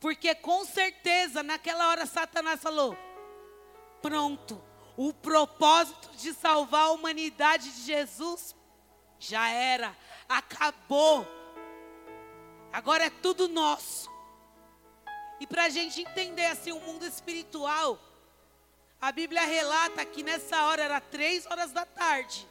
[0.00, 2.98] Porque com certeza naquela hora Satanás falou:
[4.02, 4.60] pronto,
[4.96, 8.56] o propósito de salvar a humanidade de Jesus
[9.20, 9.96] já era,
[10.28, 11.24] acabou.
[12.72, 14.10] Agora é tudo nosso.
[15.38, 18.00] E para a gente entender assim o mundo espiritual,
[19.00, 22.44] a Bíblia relata que nessa hora era três horas da tarde,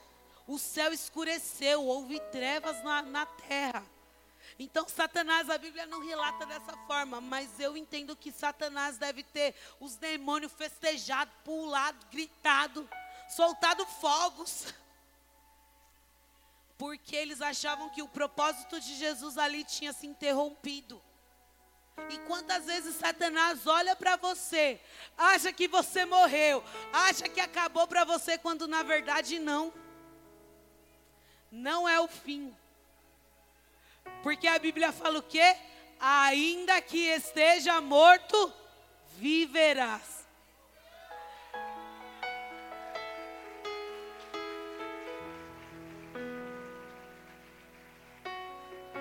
[0.47, 3.85] o céu escureceu, houve trevas na, na terra.
[4.57, 9.53] Então, Satanás, a Bíblia não relata dessa forma, mas eu entendo que Satanás deve ter
[9.79, 12.89] os demônios festejado, pulado, gritado,
[13.29, 14.73] soltado fogos.
[16.77, 21.01] Porque eles achavam que o propósito de Jesus ali tinha se interrompido.
[22.09, 24.79] E quantas vezes Satanás olha para você,
[25.17, 29.73] acha que você morreu, acha que acabou para você, quando na verdade não.
[31.51, 32.53] Não é o fim.
[34.23, 35.55] Porque a Bíblia fala o quê?
[35.99, 38.53] Ainda que esteja morto,
[39.17, 40.17] viverás.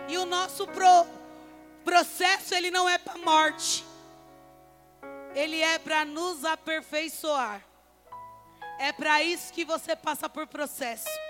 [0.09, 1.07] E o nosso pro,
[1.85, 3.85] processo, ele não é para morte.
[5.35, 7.63] Ele é para nos aperfeiçoar.
[8.79, 11.26] É para isso que você passa por processo.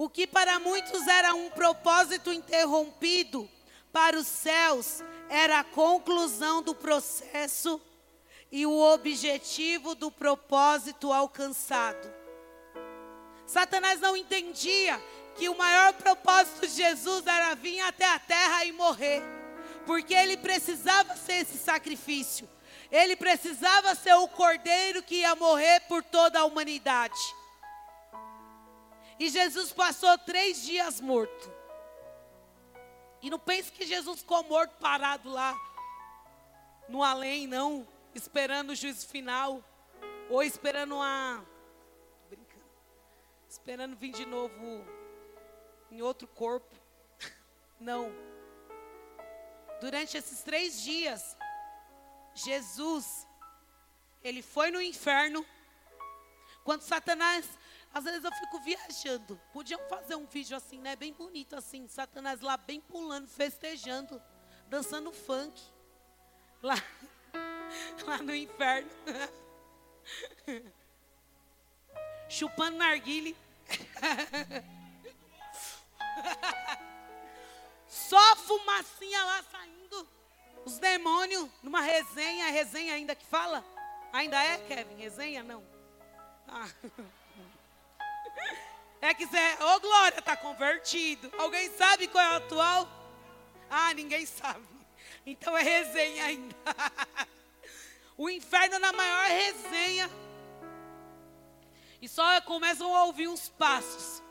[0.00, 3.46] O que para muitos era um propósito interrompido,
[3.92, 7.78] para os céus era a conclusão do processo
[8.50, 12.10] e o objetivo do propósito alcançado.
[13.44, 14.98] Satanás não entendia
[15.36, 19.22] que o maior propósito de Jesus era vir até a terra e morrer,
[19.84, 22.48] porque ele precisava ser esse sacrifício,
[22.90, 27.20] ele precisava ser o cordeiro que ia morrer por toda a humanidade.
[29.20, 31.52] E Jesus passou três dias morto.
[33.20, 35.54] E não pense que Jesus ficou morto parado lá
[36.88, 39.62] no além, não, esperando o juízo final,
[40.30, 41.44] ou esperando uma.
[42.30, 42.64] brincando.
[43.46, 44.54] Esperando vir de novo
[45.90, 46.74] em outro corpo.
[47.78, 48.12] Não.
[49.80, 51.36] Durante esses três dias,
[52.34, 53.26] Jesus,
[54.22, 55.44] ele foi no inferno.
[56.64, 57.46] Quando Satanás,
[57.92, 59.40] às vezes eu fico viajando.
[59.52, 60.94] Podiam fazer um vídeo assim, né?
[60.94, 61.88] Bem bonito assim.
[61.88, 64.22] Satanás lá bem pulando, festejando,
[64.68, 65.60] dançando funk.
[66.62, 66.76] Lá,
[68.06, 68.90] lá no inferno.
[72.28, 73.36] Chupando narguile.
[77.88, 80.08] Só fumacinha lá saindo.
[80.64, 83.64] Os demônios numa resenha, resenha ainda que fala?
[84.12, 84.94] Ainda é, Kevin?
[84.96, 85.42] Resenha?
[85.42, 85.64] Não.
[86.46, 86.68] Ah.
[89.00, 91.32] É que Zé, ô oh, Glória, está convertido.
[91.38, 92.88] Alguém sabe qual é o atual?
[93.70, 94.66] Ah, ninguém sabe.
[95.24, 96.56] Então é resenha ainda.
[98.18, 100.10] O inferno na maior resenha.
[102.02, 104.22] E só começam a ouvir uns passos.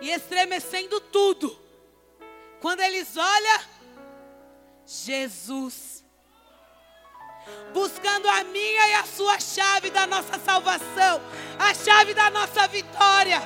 [0.00, 1.56] e estremecendo tudo.
[2.60, 3.60] Quando eles olham,
[4.86, 6.04] Jesus.
[7.72, 11.20] Buscando a minha e a sua chave da nossa salvação,
[11.58, 13.40] a chave da nossa vitória.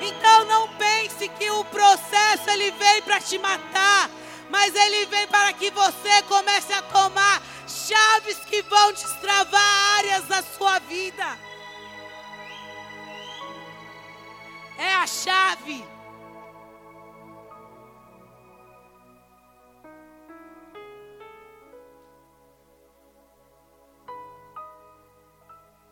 [0.00, 4.10] Então não pense que o processo ele vem para te matar,
[4.50, 10.42] mas ele vem para que você comece a tomar chaves que vão destravar áreas da
[10.42, 11.54] sua vida.
[14.78, 15.93] é a chave.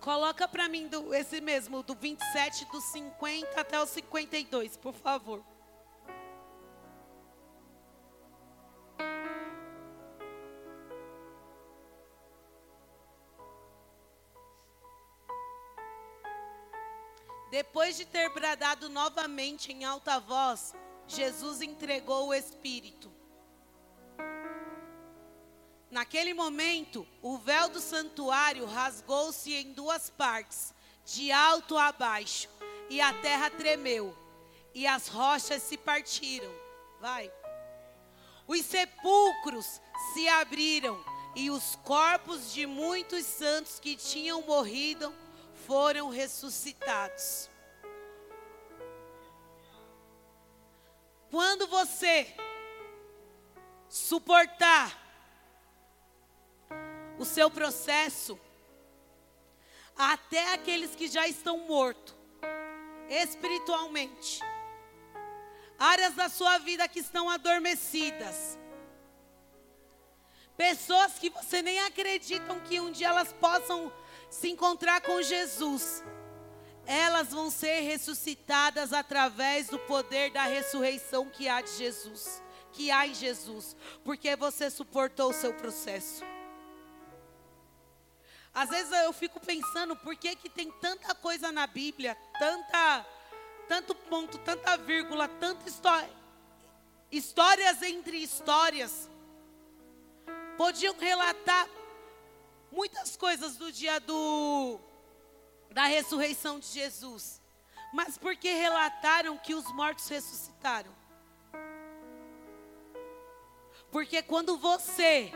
[0.03, 5.41] Coloca para mim do, esse mesmo, do 27, do 50 até o 52, por favor.
[17.49, 20.75] Depois de ter bradado novamente em alta voz,
[21.07, 23.22] Jesus entregou o Espírito.
[25.93, 30.73] Naquele momento, o véu do santuário rasgou-se em duas partes,
[31.05, 32.49] de alto a baixo,
[32.89, 34.17] e a terra tremeu,
[34.73, 36.51] e as rochas se partiram.
[36.99, 37.31] Vai.
[38.47, 39.83] Os sepulcros
[40.15, 40.99] se abriram,
[41.37, 45.15] e os corpos de muitos santos que tinham morrido
[45.67, 47.51] foram ressuscitados.
[51.31, 52.35] Quando você
[53.91, 55.02] suportar
[57.23, 58.39] o seu processo,
[59.97, 62.15] até aqueles que já estão mortos,
[63.09, 64.41] espiritualmente,
[65.79, 68.59] áreas da sua vida que estão adormecidas,
[70.57, 73.93] pessoas que você nem acreditam que um dia elas possam
[74.29, 76.03] se encontrar com Jesus,
[76.85, 82.43] elas vão ser ressuscitadas através do poder da ressurreição que há de Jesus,
[82.73, 86.25] que há em Jesus, porque você suportou o seu processo.
[88.55, 93.07] Às vezes eu fico pensando por que, que tem tanta coisa na Bíblia, tanta,
[93.67, 96.11] tanto ponto, tanta vírgula, tanta história,
[97.11, 99.09] histórias entre histórias.
[100.59, 101.67] Podiam relatar
[102.71, 104.79] muitas coisas do dia do
[105.71, 107.41] da ressurreição de Jesus,
[107.95, 110.95] mas porque relataram que os mortos ressuscitaram.
[113.91, 115.33] Porque quando você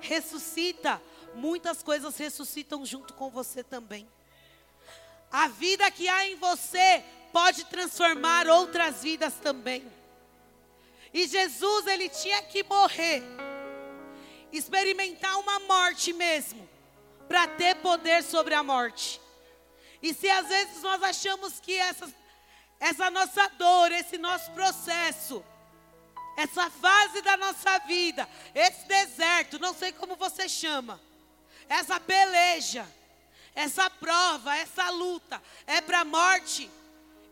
[0.00, 1.00] ressuscita,
[1.38, 4.06] muitas coisas ressuscitam junto com você também.
[5.30, 9.90] A vida que há em você pode transformar outras vidas também.
[11.12, 13.22] E Jesus, ele tinha que morrer,
[14.52, 16.68] experimentar uma morte mesmo,
[17.26, 19.20] para ter poder sobre a morte.
[20.02, 22.12] E se às vezes nós achamos que essa,
[22.80, 25.44] essa nossa dor, esse nosso processo,
[26.36, 31.00] essa fase da nossa vida, esse deserto, não sei como você chama,
[31.68, 32.86] essa peleja,
[33.54, 36.70] essa prova, essa luta, é para a morte,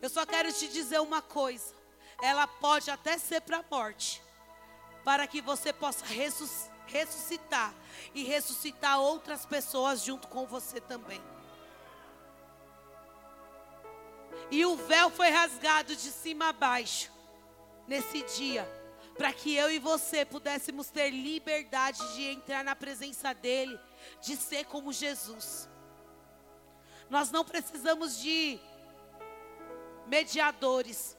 [0.01, 1.73] eu só quero te dizer uma coisa:
[2.21, 4.21] ela pode até ser para a morte,
[5.03, 6.05] para que você possa
[6.85, 7.73] ressuscitar
[8.13, 11.21] e ressuscitar outras pessoas junto com você também.
[14.49, 17.11] E o véu foi rasgado de cima a baixo
[17.87, 18.69] nesse dia,
[19.17, 23.79] para que eu e você pudéssemos ter liberdade de entrar na presença dEle,
[24.21, 25.69] de ser como Jesus.
[27.09, 28.59] Nós não precisamos de
[30.07, 31.17] mediadores,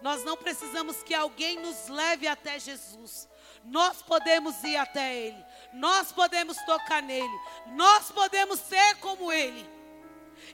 [0.00, 3.28] nós não precisamos que alguém nos leve até Jesus.
[3.64, 9.76] Nós podemos ir até Ele, nós podemos tocar nele, nós podemos ser como Ele.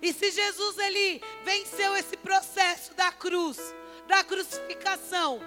[0.00, 3.58] E se Jesus ele venceu esse processo da cruz,
[4.06, 5.40] da crucificação,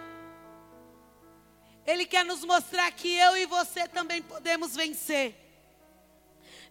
[1.86, 5.45] ele quer nos mostrar que eu e você também podemos vencer.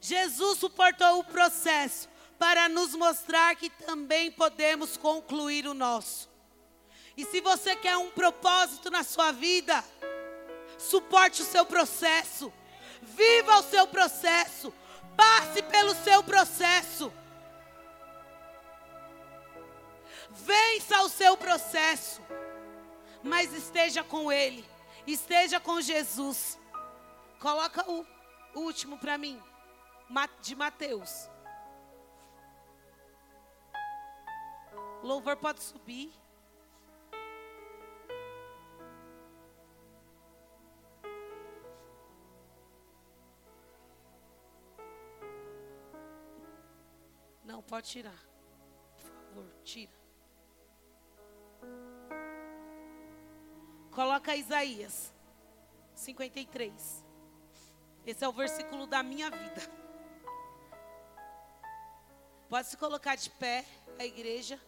[0.04, 6.28] Jesus suportou o processo para nos mostrar que também podemos concluir o nosso.
[7.16, 9.82] E se você quer um propósito na sua vida,
[10.76, 12.52] suporte o seu processo,
[13.00, 14.74] viva o seu processo,
[15.16, 17.10] passe pelo seu processo.
[20.28, 22.20] Vença o seu processo,
[23.22, 24.68] mas esteja com Ele,
[25.06, 26.58] esteja com Jesus.
[27.40, 28.04] Coloca o
[28.54, 29.42] último para mim,
[30.44, 31.28] de Mateus.
[35.02, 36.12] Louvor pode subir.
[47.44, 48.18] Não, pode tirar.
[48.96, 49.92] Por favor, tira.
[53.90, 55.12] Coloca Isaías
[55.94, 57.04] 53.
[58.06, 59.83] Esse é o versículo da minha vida.
[62.48, 63.64] Pode se colocar de pé,
[63.98, 64.60] a igreja.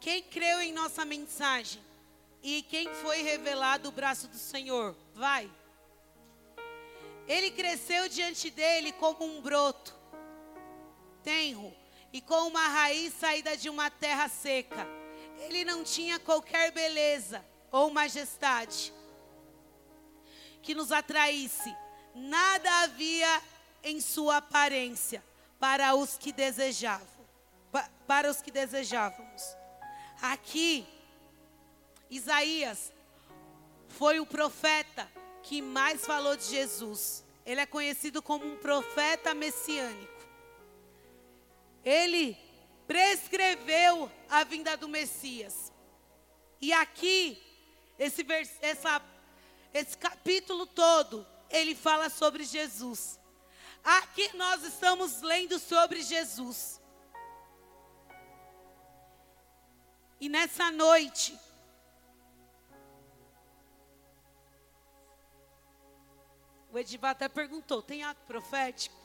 [0.00, 1.82] Quem creu em nossa mensagem?
[2.42, 4.96] E quem foi revelado o braço do Senhor?
[5.14, 5.50] Vai.
[7.28, 9.94] Ele cresceu diante dele como um broto,
[11.22, 11.72] tenro,
[12.12, 14.88] e com uma raiz saída de uma terra seca.
[15.38, 18.92] Ele não tinha qualquer beleza ou majestade
[20.62, 21.76] que nos atraísse.
[22.14, 23.42] Nada havia
[23.84, 25.22] em sua aparência
[25.58, 27.06] para os que desejavam,
[28.06, 29.59] para os que desejávamos.
[30.20, 30.86] Aqui,
[32.10, 32.92] Isaías
[33.88, 35.10] foi o profeta
[35.42, 37.24] que mais falou de Jesus.
[37.44, 40.20] Ele é conhecido como um profeta messiânico.
[41.84, 42.36] Ele
[42.86, 45.72] prescreveu a vinda do Messias.
[46.60, 47.40] E aqui,
[47.98, 49.00] esse, vers, essa,
[49.72, 53.18] esse capítulo todo, ele fala sobre Jesus.
[53.82, 56.79] Aqui nós estamos lendo sobre Jesus.
[60.20, 61.38] E nessa noite,
[66.70, 69.00] o Edivar até perguntou: tem ato profético?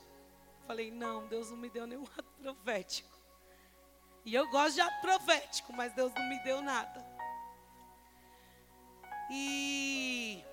[0.68, 3.16] Falei: não, Deus não me deu nenhum ato profético.
[4.26, 7.06] E eu gosto de ato profético, mas Deus não me deu nada.
[9.32, 10.44] E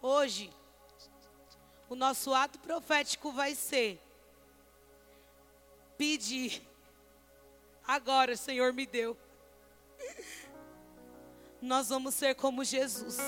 [0.00, 0.50] hoje,
[1.88, 4.00] o nosso ato profético vai ser
[5.96, 6.62] pedir.
[7.86, 9.16] Agora, o Senhor me deu.
[11.60, 13.18] Nós vamos ser como Jesus.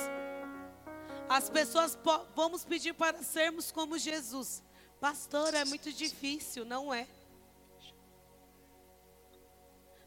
[1.29, 1.99] As pessoas
[2.35, 4.62] vamos pedir para sermos como Jesus.
[5.01, 7.07] Pastor, é muito difícil, não é?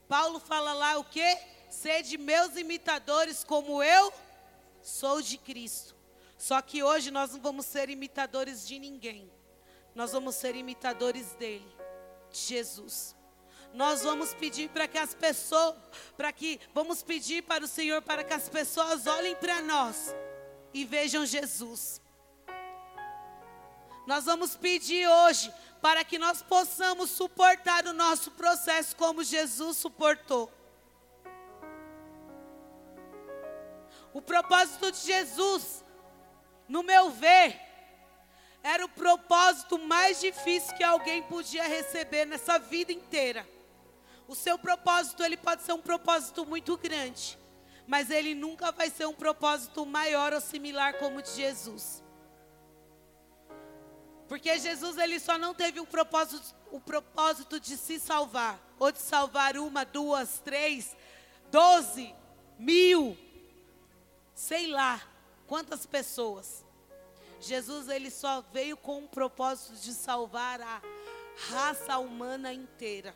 [0.07, 1.37] Paulo fala lá o que?
[1.69, 4.11] Sede meus imitadores como eu
[4.81, 5.95] sou de Cristo.
[6.37, 9.29] Só que hoje nós não vamos ser imitadores de ninguém.
[9.93, 11.78] Nós vamos ser imitadores dele
[12.31, 13.15] de Jesus.
[13.73, 15.75] Nós vamos pedir para que as pessoas,
[16.17, 20.13] para que vamos pedir para o Senhor para que as pessoas olhem para nós
[20.73, 22.01] e vejam Jesus.
[24.07, 30.51] Nós vamos pedir hoje para que nós possamos suportar o nosso processo como Jesus suportou.
[34.11, 35.85] O propósito de Jesus,
[36.67, 37.68] no meu ver,
[38.63, 43.47] era o propósito mais difícil que alguém podia receber nessa vida inteira.
[44.27, 47.37] O seu propósito, ele pode ser um propósito muito grande,
[47.87, 52.03] mas ele nunca vai ser um propósito maior ou similar como o de Jesus.
[54.27, 58.99] Porque Jesus ele só não teve o propósito, o propósito de se salvar, ou de
[58.99, 60.95] salvar uma, duas, três,
[61.49, 62.13] doze,
[62.59, 63.17] mil,
[64.35, 65.01] sei lá
[65.47, 66.63] quantas pessoas.
[67.39, 70.81] Jesus ele só veio com o propósito de salvar a
[71.49, 73.15] raça humana inteira.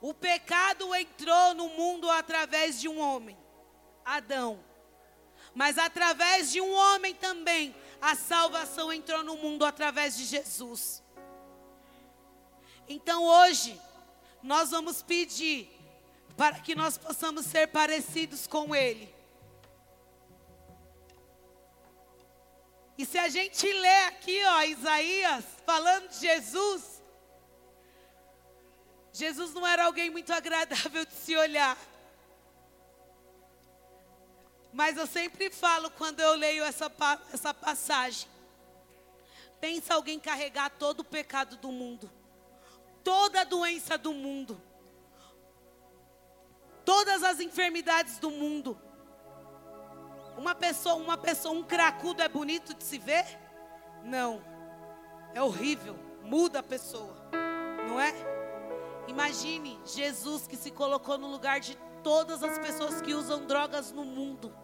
[0.00, 3.36] O pecado entrou no mundo através de um homem,
[4.04, 4.62] Adão.
[5.54, 11.02] Mas através de um homem também, a salvação entrou no mundo através de Jesus.
[12.86, 13.80] Então hoje,
[14.42, 15.70] nós vamos pedir
[16.36, 19.15] para que nós possamos ser parecidos com Ele.
[22.98, 27.02] E se a gente lê aqui, ó, Isaías, falando de Jesus,
[29.12, 31.76] Jesus não era alguém muito agradável de se olhar.
[34.72, 36.90] Mas eu sempre falo quando eu leio essa,
[37.32, 38.28] essa passagem.
[39.60, 42.10] Pensa alguém carregar todo o pecado do mundo,
[43.02, 44.60] toda a doença do mundo,
[46.84, 48.78] todas as enfermidades do mundo.
[50.36, 53.24] Uma pessoa, uma pessoa, um cracudo é bonito de se ver?
[54.04, 54.42] Não.
[55.34, 57.14] É horrível, muda a pessoa,
[57.88, 58.12] não é?
[59.08, 64.04] Imagine Jesus que se colocou no lugar de todas as pessoas que usam drogas no
[64.04, 64.54] mundo.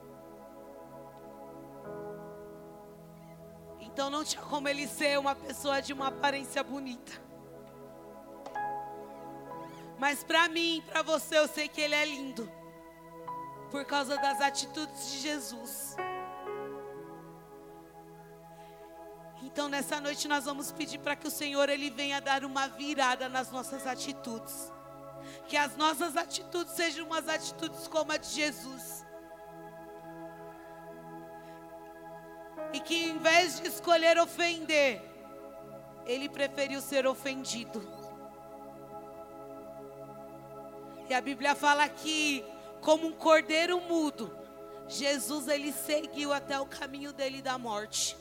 [3.81, 7.12] Então não tinha como ele ser uma pessoa de uma aparência bonita.
[9.99, 12.51] Mas para mim, para você, eu sei que ele é lindo.
[13.73, 15.97] Por causa das atitudes de Jesus.
[19.43, 23.29] Então nessa noite nós vamos pedir para que o Senhor ele venha dar uma virada
[23.29, 24.73] nas nossas atitudes.
[25.47, 29.05] Que as nossas atitudes sejam umas atitudes como a de Jesus.
[32.73, 35.03] E que em vez de escolher ofender,
[36.07, 37.83] ele preferiu ser ofendido.
[41.09, 42.45] E a Bíblia fala que,
[42.83, 44.37] como um cordeiro mudo,
[44.89, 48.16] Jesus ele seguiu até o caminho dele da morte.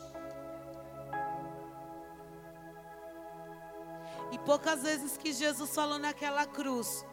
[4.32, 7.04] E poucas vezes que Jesus falou naquela cruz,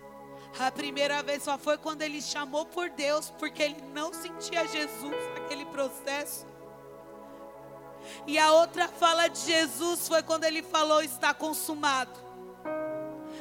[0.61, 5.17] a primeira vez só foi quando ele chamou por Deus, porque ele não sentia Jesus
[5.35, 6.47] naquele processo.
[8.27, 12.29] E a outra fala de Jesus foi quando ele falou: está consumado.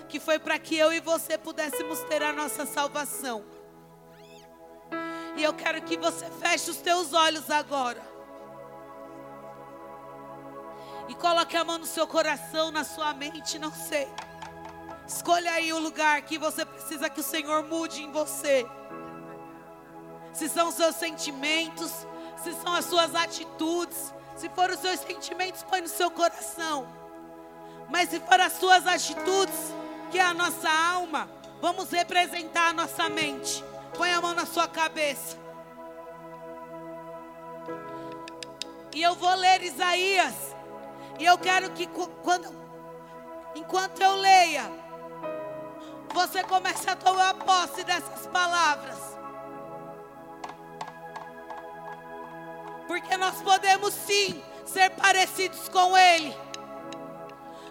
[0.09, 3.45] Que foi para que eu e você pudéssemos ter a nossa salvação.
[5.37, 8.01] E eu quero que você feche os teus olhos agora.
[11.07, 14.07] E coloque a mão no seu coração, na sua mente, não sei.
[15.07, 18.65] Escolha aí o lugar que você precisa que o Senhor mude em você.
[20.33, 21.91] Se são os seus sentimentos,
[22.43, 26.87] se são as suas atitudes, se for os seus sentimentos, põe no seu coração.
[27.89, 29.73] Mas se for as suas atitudes,
[30.09, 31.29] que é a nossa alma,
[31.61, 33.63] vamos representar a nossa mente.
[33.95, 35.37] Põe a mão na sua cabeça.
[38.93, 40.33] E eu vou ler Isaías.
[41.19, 41.87] E eu quero que
[42.23, 42.67] quando
[43.55, 44.63] enquanto eu leia,
[46.13, 48.97] você comece a tomar posse dessas palavras.
[52.87, 56.35] Porque nós podemos sim ser parecidos com Ele.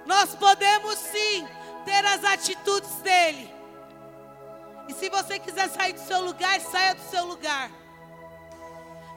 [0.04, 1.48] Nós podemos sim
[1.84, 3.55] ter as atitudes dele.
[4.88, 7.70] E se você quiser sair do seu lugar, saia do seu lugar.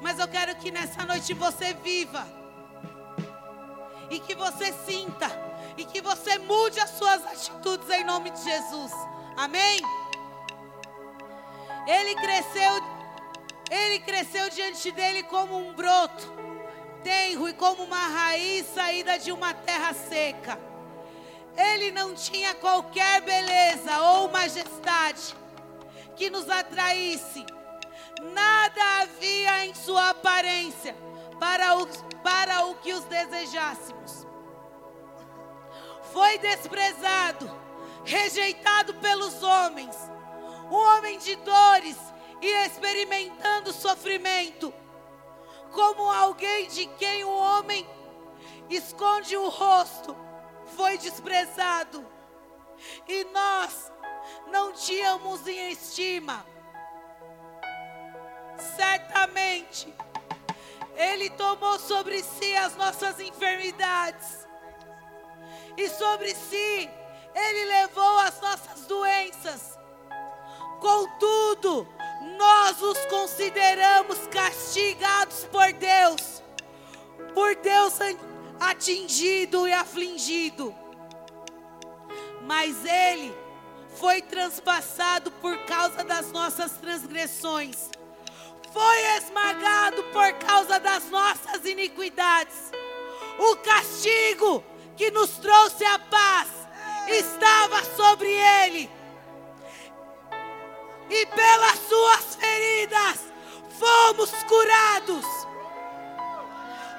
[0.02, 2.26] Mas eu quero que nessa noite você viva.
[4.10, 5.28] E que você sinta.
[5.78, 8.92] E que você mude as suas atitudes em nome de Jesus.
[9.38, 9.80] Amém?
[11.88, 13.00] Ele cresceu
[13.70, 16.34] ele cresceu diante dele como um broto,
[17.04, 20.60] tenro e como uma raiz saída de uma terra seca.
[21.56, 25.36] Ele não tinha qualquer beleza ou majestade
[26.20, 27.46] que nos atraísse.
[28.22, 30.94] Nada havia em sua aparência
[31.40, 31.88] para o,
[32.22, 34.28] para o que os desejássemos.
[36.12, 37.50] Foi desprezado,
[38.04, 39.96] rejeitado pelos homens,
[40.70, 41.98] um homem de dores
[42.42, 44.74] e experimentando sofrimento,
[45.72, 47.88] como alguém de quem o homem
[48.70, 50.18] esconde o rosto,
[50.76, 52.06] foi desprezado,
[53.08, 53.92] e nós
[54.48, 56.46] não tínhamos em estima.
[58.76, 59.94] Certamente,
[60.96, 64.48] Ele tomou sobre si as nossas enfermidades,
[65.78, 66.90] e sobre si
[67.34, 69.80] Ele levou as nossas doenças.
[70.80, 71.88] Contudo,
[72.38, 76.44] nós os consideramos castigados por Deus,
[77.34, 77.94] por Deus
[78.60, 80.76] atingido e afligido.
[82.42, 83.36] Mas Ele
[83.96, 87.90] foi transpassado por causa das nossas transgressões,
[88.72, 92.72] foi esmagado por causa das nossas iniquidades.
[93.40, 94.64] O castigo
[94.96, 96.48] que nos trouxe a paz
[97.08, 98.90] estava sobre Ele
[101.10, 103.30] e pelas suas feridas
[103.80, 105.26] fomos curados.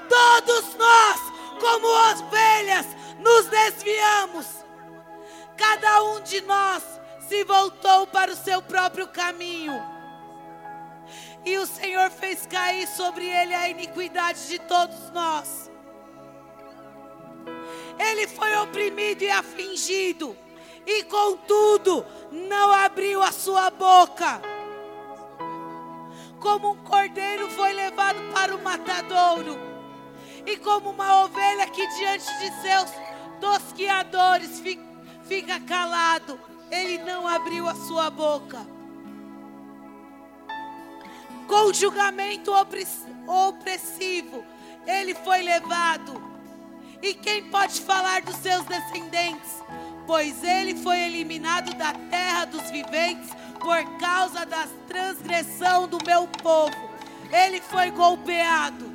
[0.09, 1.20] Todos nós,
[1.61, 2.86] como ovelhas,
[3.18, 4.60] nos desviamos.
[5.61, 6.83] Cada um de nós
[7.29, 9.75] se voltou para o seu próprio caminho.
[11.45, 15.71] E o Senhor fez cair sobre ele a iniquidade de todos nós.
[17.99, 20.35] Ele foi oprimido e afligido
[20.87, 24.41] e contudo não abriu a sua boca.
[26.41, 29.59] Como um cordeiro foi levado para o matadouro,
[30.47, 32.91] e como uma ovelha que diante de seus
[33.39, 34.59] tosquiadores
[35.31, 36.41] fica calado,
[36.72, 38.66] ele não abriu a sua boca.
[41.47, 42.51] Com julgamento
[43.28, 44.45] opressivo,
[44.85, 46.20] ele foi levado.
[47.01, 49.62] E quem pode falar dos seus descendentes?
[50.05, 56.74] pois ele foi eliminado da terra dos viventes por causa da transgressão do meu povo.
[57.31, 58.91] Ele foi golpeado.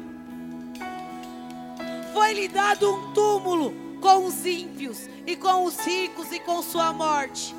[2.12, 7.56] Foi-lhe dado um túmulo com os ímpios e com os ricos e com sua morte.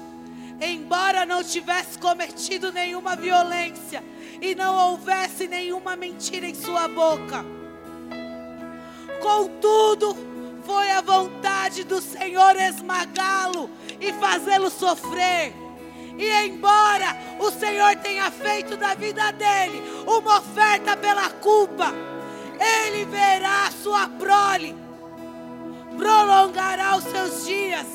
[0.61, 4.03] Embora não tivesse cometido nenhuma violência
[4.41, 7.45] e não houvesse nenhuma mentira em sua boca.
[9.21, 10.17] Contudo,
[10.65, 15.55] foi a vontade do Senhor esmagá-lo e fazê-lo sofrer.
[16.19, 21.93] E embora o Senhor tenha feito da vida dele uma oferta pela culpa,
[22.59, 24.75] ele verá a sua prole,
[25.97, 27.87] prolongará os seus dias,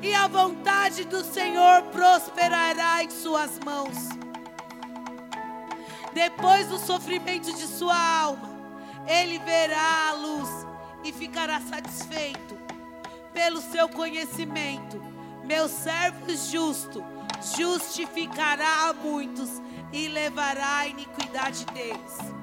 [0.00, 3.96] e a vontade do Senhor prosperará em suas mãos.
[6.12, 8.48] Depois do sofrimento de sua alma,
[9.06, 10.48] ele verá a luz
[11.04, 12.56] e ficará satisfeito
[13.32, 15.00] pelo seu conhecimento.
[15.44, 17.04] Meu servo justo
[17.56, 22.37] justificará a muitos e levará a iniquidade deles.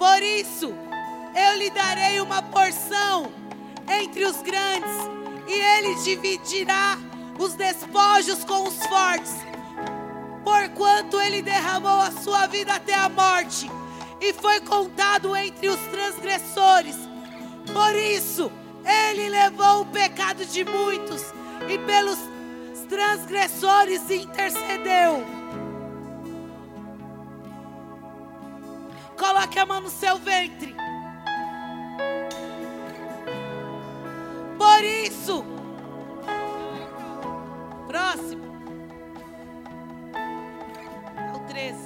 [0.00, 0.74] Por isso,
[1.36, 3.30] eu lhe darei uma porção
[4.00, 4.90] entre os grandes,
[5.46, 6.98] e ele dividirá
[7.38, 9.50] os despojos com os fortes
[10.50, 13.70] porquanto ele derramou a sua vida até a morte
[14.20, 16.96] e foi contado entre os transgressores.
[17.72, 18.50] Por isso,
[18.84, 21.22] ele levou o pecado de muitos
[21.68, 22.18] e pelos
[22.88, 25.39] transgressores intercedeu.
[29.20, 30.74] Coloque a mão no seu ventre.
[34.58, 35.44] Por isso,
[37.86, 38.50] próximo.
[41.50, 41.76] 13.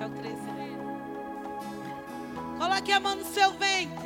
[0.00, 0.36] É o 13.
[2.58, 4.01] Coloque a mão no seu ventre.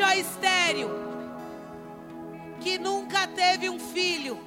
[0.00, 0.90] Ó estéreo,
[2.60, 4.38] que nunca teve um filho.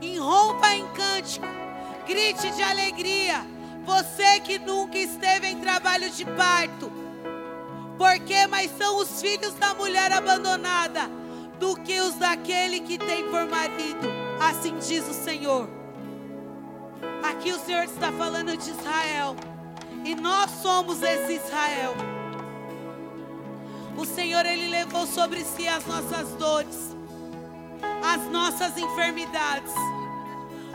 [0.00, 1.46] Enrompa em cântico,
[2.06, 3.44] grite de alegria,
[3.84, 6.92] você que nunca esteve em trabalho de parto.
[7.96, 11.10] Porque mais são os filhos da mulher abandonada
[11.58, 14.08] do que os daquele que tem por marido.
[14.40, 15.68] Assim diz o Senhor.
[17.28, 19.34] Aqui o Senhor está falando de Israel.
[20.04, 22.17] E nós somos esse Israel.
[23.98, 26.96] O Senhor, Ele levou sobre si as nossas dores,
[28.00, 29.72] as nossas enfermidades.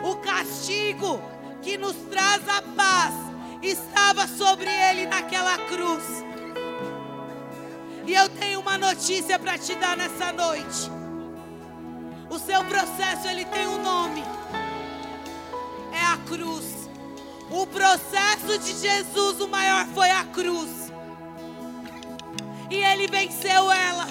[0.04, 1.22] O castigo
[1.62, 3.14] que nos traz a paz
[3.62, 6.04] estava sobre Ele naquela cruz.
[8.06, 10.92] E eu tenho uma notícia para te dar nessa noite.
[12.30, 14.22] O seu processo ele tem um nome.
[15.94, 16.90] É a cruz.
[17.50, 20.83] O processo de Jesus, o maior foi a cruz.
[22.74, 24.08] E ele venceu ela.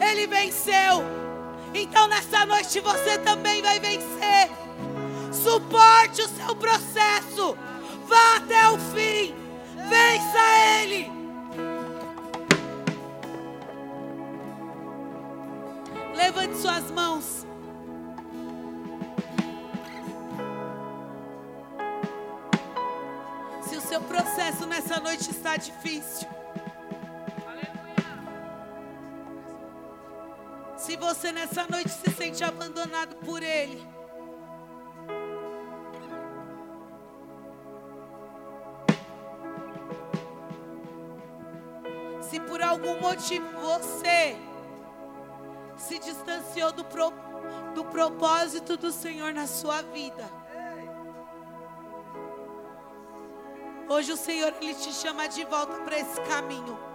[0.00, 1.04] Ele venceu.
[1.74, 4.48] Então nessa noite você também vai vencer.
[5.30, 7.54] Suporte o seu processo.
[8.06, 9.34] Vá até o fim.
[9.76, 10.40] Vença
[10.80, 11.12] ele.
[16.14, 17.46] Levante suas mãos.
[23.68, 26.26] Se o seu processo nessa noite está difícil.
[30.84, 33.82] Se você nessa noite se sente abandonado por Ele.
[42.20, 44.36] Se por algum motivo você
[45.78, 47.10] se distanciou do, pro,
[47.74, 50.30] do propósito do Senhor na sua vida.
[53.88, 56.93] Hoje o Senhor ele te chama de volta para esse caminho.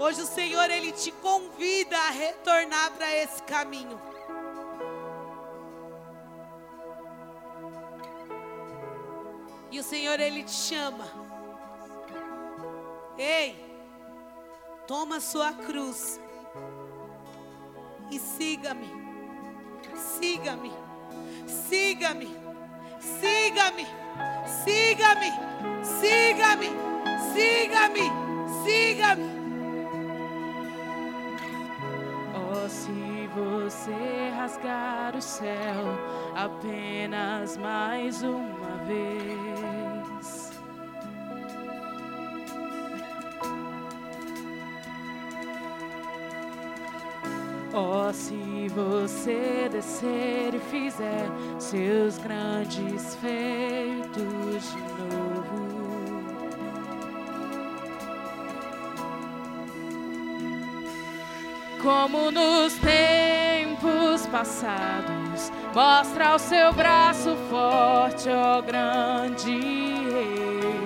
[0.00, 4.00] Hoje o Senhor ele te convida a retornar para esse caminho.
[9.70, 11.04] E o Senhor ele te chama.
[13.18, 13.62] Ei,
[14.86, 16.18] toma sua cruz
[18.10, 18.90] e siga-me.
[19.94, 20.72] Siga-me.
[21.46, 22.26] Siga-me.
[23.20, 23.86] Siga-me.
[24.64, 25.30] Siga-me.
[25.84, 26.70] Siga-me.
[27.34, 28.10] Siga-me.
[28.64, 29.39] Siga-me.
[33.80, 35.86] Você rasgar o céu
[36.36, 40.52] apenas mais uma vez.
[47.72, 55.70] Oh, se você descer e fizer seus grandes feitos de novo.
[61.82, 63.19] Como nos tempos
[64.30, 70.80] passados, mostra o seu braço forte, ó grande rei.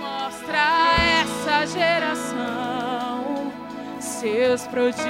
[0.00, 0.58] Mostra
[1.22, 2.90] essa geração
[4.20, 5.00] seus prodígios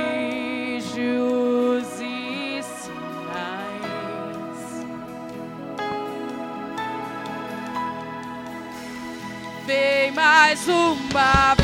[2.00, 3.00] e sinais.
[9.66, 11.56] Vem mais uma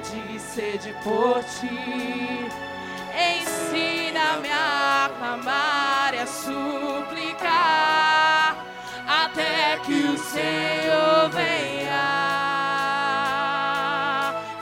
[0.00, 2.48] de sede por ti.
[3.12, 7.48] Ensina-me a clamar e a suplicar
[9.06, 12.08] até que o Senhor venha.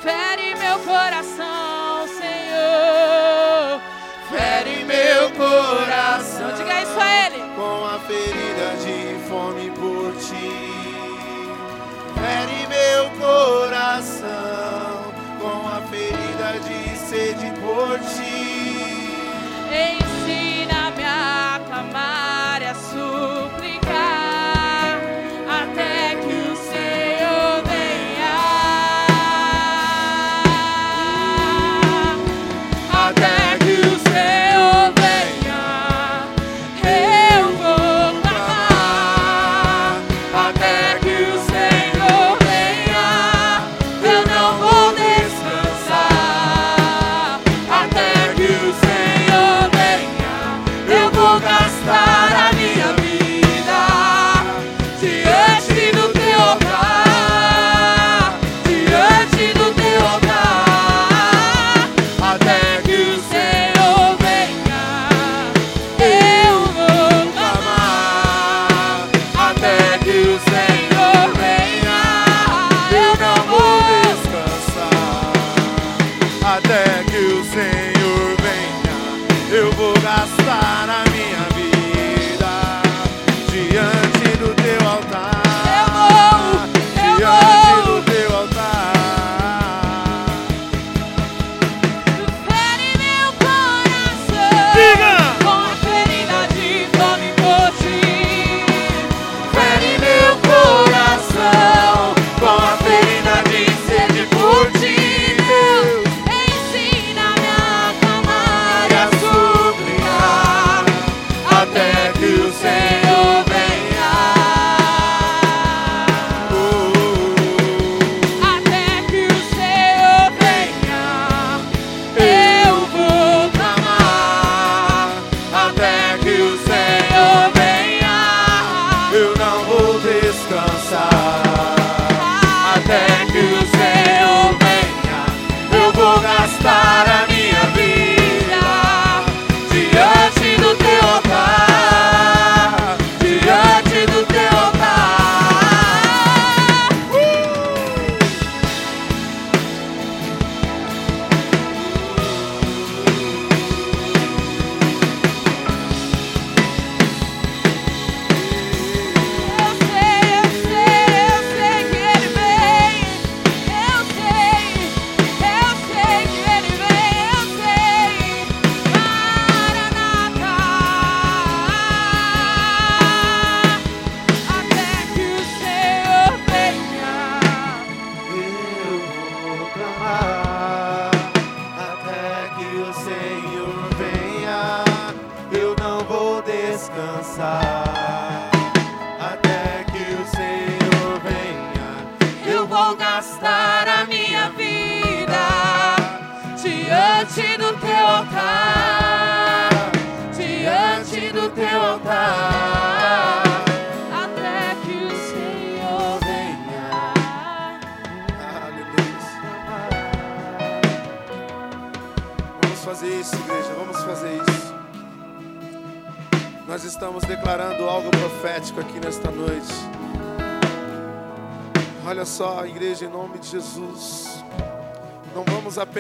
[0.01, 3.81] Fere meu coração, Senhor.
[4.31, 7.43] Fere meu coração diga isso a Ele.
[7.55, 10.57] com a ferida de fome por ti.
[12.15, 14.16] Fere meu coração
[17.17, 19.09] sede por ti.
[19.73, 22.16] Ensina-me a clamar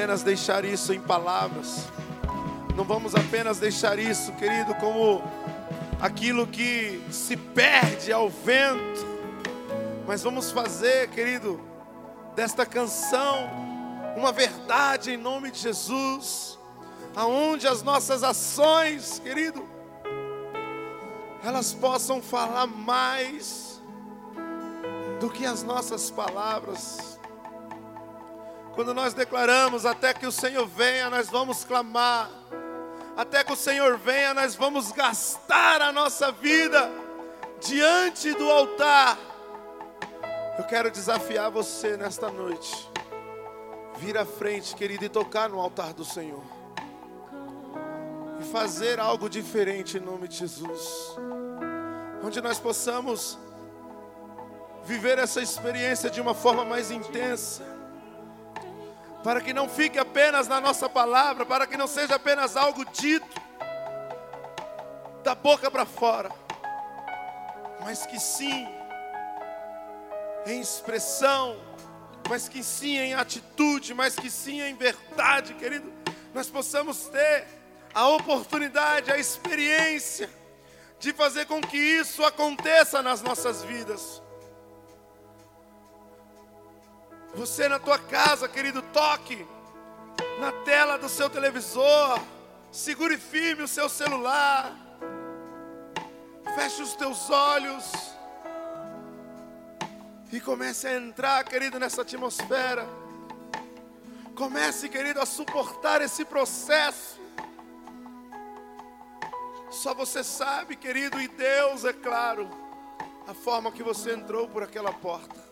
[0.06, 1.88] apenas deixar isso em palavras.
[2.76, 5.20] Não vamos apenas deixar isso, querido, como
[6.00, 9.04] aquilo que se perde ao vento.
[10.06, 11.60] Mas vamos fazer, querido,
[12.36, 13.50] desta canção
[14.16, 16.56] uma verdade em nome de Jesus.
[17.16, 19.68] Aonde as nossas ações, querido,
[21.42, 23.82] elas possam falar mais
[25.18, 27.15] do que as nossas palavras.
[28.76, 32.30] Quando nós declaramos até que o Senhor venha, nós vamos clamar.
[33.16, 36.90] Até que o Senhor venha, nós vamos gastar a nossa vida
[37.58, 39.18] diante do altar.
[40.58, 42.90] Eu quero desafiar você nesta noite.
[43.96, 46.44] Vir à frente, querido, e tocar no altar do Senhor.
[48.38, 51.16] E fazer algo diferente em nome de Jesus.
[52.22, 53.38] Onde nós possamos
[54.84, 57.75] viver essa experiência de uma forma mais intensa,
[59.26, 63.26] para que não fique apenas na nossa palavra, para que não seja apenas algo dito
[65.24, 66.30] da boca para fora,
[67.80, 68.68] mas que sim,
[70.46, 71.60] em expressão,
[72.28, 75.92] mas que sim em atitude, mas que sim em verdade, querido,
[76.32, 77.48] nós possamos ter
[77.92, 80.30] a oportunidade, a experiência
[81.00, 84.22] de fazer com que isso aconteça nas nossas vidas.
[87.36, 89.46] Você na tua casa, querido, toque
[90.40, 92.18] na tela do seu televisor,
[92.72, 94.74] segure firme o seu celular,
[96.54, 97.84] feche os teus olhos
[100.32, 102.88] e comece a entrar, querido, nessa atmosfera.
[104.34, 107.20] Comece, querido, a suportar esse processo.
[109.70, 112.48] Só você sabe, querido, e Deus, é claro,
[113.28, 115.45] a forma que você entrou por aquela porta.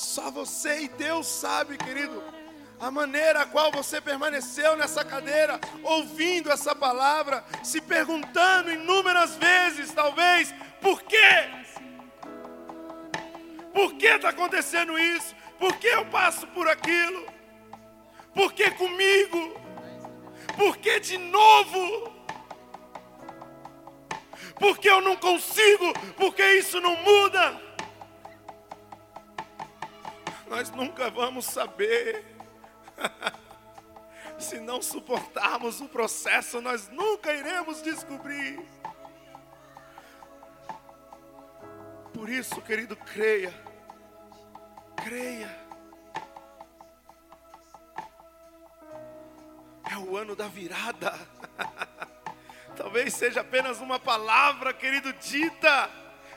[0.00, 2.24] Só você e Deus sabe, querido,
[2.80, 9.92] a maneira a qual você permaneceu nessa cadeira, ouvindo essa palavra, se perguntando inúmeras vezes,
[9.92, 11.50] talvez, por quê?
[13.74, 15.36] Por que está acontecendo isso?
[15.58, 17.26] Por que eu passo por aquilo?
[18.32, 19.60] Por que comigo?
[20.56, 22.10] Por que de novo?
[24.58, 25.92] Por que eu não consigo?
[26.16, 27.69] Por que isso não muda?
[30.50, 32.24] Nós nunca vamos saber.
[34.36, 38.60] Se não suportarmos o processo, nós nunca iremos descobrir.
[42.12, 43.54] Por isso, querido, creia.
[44.96, 45.56] Creia.
[49.88, 51.14] É o ano da virada.
[52.76, 55.88] Talvez seja apenas uma palavra, querido, dita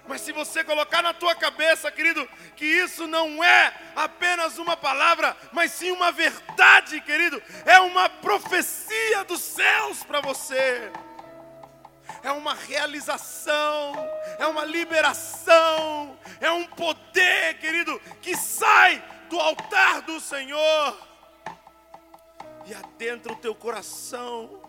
[0.07, 5.35] mas se você colocar na tua cabeça, querido, que isso não é apenas uma palavra,
[5.51, 10.91] mas sim uma verdade, querido, é uma profecia dos céus para você.
[12.21, 13.93] É uma realização,
[14.37, 20.97] é uma liberação, é um poder, querido, que sai do altar do Senhor
[22.65, 24.61] e adentra o teu coração,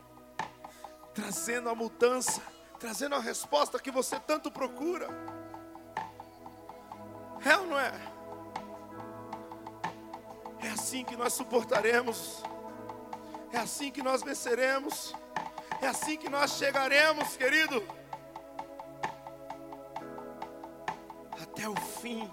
[1.12, 2.53] trazendo a mudança
[2.84, 5.08] trazendo a resposta que você tanto procura.
[7.42, 7.90] É ou não é?
[10.62, 12.42] É assim que nós suportaremos,
[13.54, 15.14] é assim que nós venceremos,
[15.80, 17.82] é assim que nós chegaremos, querido,
[21.42, 22.30] até o fim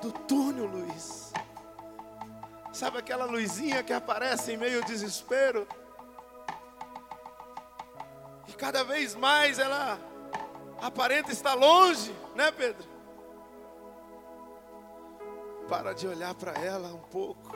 [0.00, 1.32] do túnel, Luiz.
[2.72, 5.66] Sabe aquela luzinha que aparece em meio ao desespero?
[8.56, 9.98] Cada vez mais ela
[10.80, 12.86] aparenta estar longe, né, Pedro?
[15.68, 17.54] Para de olhar para ela um pouco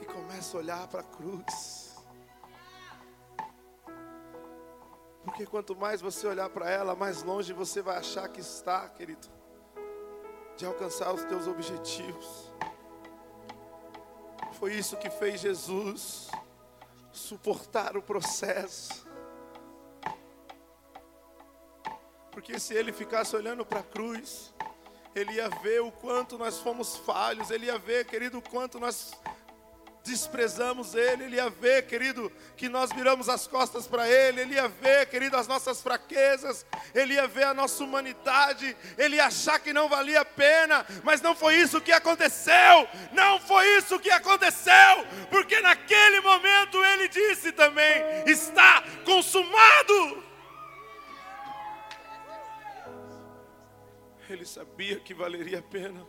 [0.00, 1.96] e começa a olhar para a cruz.
[5.24, 9.28] Porque quanto mais você olhar para ela, mais longe você vai achar que está, querido,
[10.56, 12.52] de alcançar os teus objetivos.
[14.54, 16.28] Foi isso que fez Jesus
[17.12, 19.06] suportar o processo
[22.32, 24.52] Porque se ele ficasse olhando para a cruz,
[25.14, 29.12] Ele ia ver o quanto nós fomos falhos, ele ia ver, querido, o quanto nós
[30.02, 34.66] desprezamos Ele, Ele ia ver, querido, que nós viramos as costas para Ele, Ele ia
[34.66, 39.72] ver, querido, as nossas fraquezas, Ele ia ver a nossa humanidade, Ele ia achar que
[39.72, 45.06] não valia a pena, mas não foi isso que aconteceu, não foi isso que aconteceu,
[45.30, 50.31] porque naquele momento Ele disse também: está consumado.
[54.32, 56.06] Ele sabia que valeria a pena.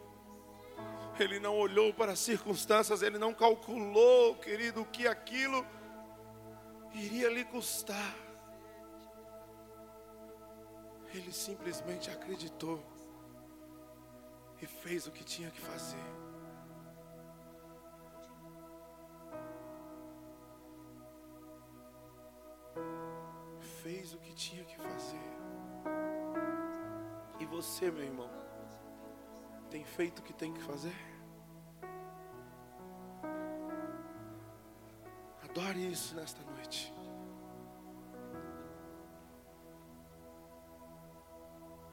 [1.19, 5.65] Ele não olhou para as circunstâncias, ele não calculou, querido, o que aquilo
[6.93, 8.15] iria lhe custar.
[11.13, 12.83] Ele simplesmente acreditou
[14.61, 15.97] e fez o que tinha que fazer.
[23.83, 26.22] Fez o que tinha que fazer.
[27.43, 28.29] E você, meu irmão?
[29.69, 30.95] tem feito o que tem que fazer?
[35.43, 36.93] Adore isso nesta noite.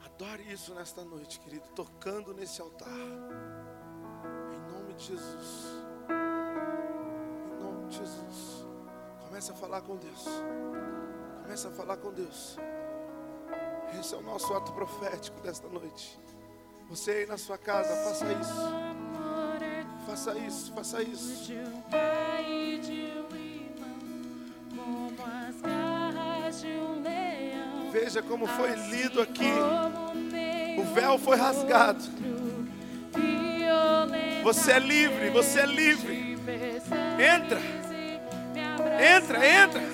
[0.05, 2.89] Adore isso nesta noite, querido, tocando nesse altar.
[4.55, 5.66] Em nome de Jesus.
[7.51, 8.66] Em nome de Jesus.
[9.24, 10.27] Comece a falar com Deus.
[11.43, 12.56] Comece a falar com Deus.
[13.99, 16.19] Esse é o nosso ato profético desta noite.
[16.89, 18.91] Você aí na sua casa, faça isso.
[20.07, 21.53] Faça isso, faça isso.
[27.93, 29.51] Veja como foi lido aqui.
[30.79, 32.03] O véu foi rasgado.
[34.43, 36.39] Você é livre, você é livre.
[37.19, 37.61] Entra.
[38.99, 39.90] Entra, entra.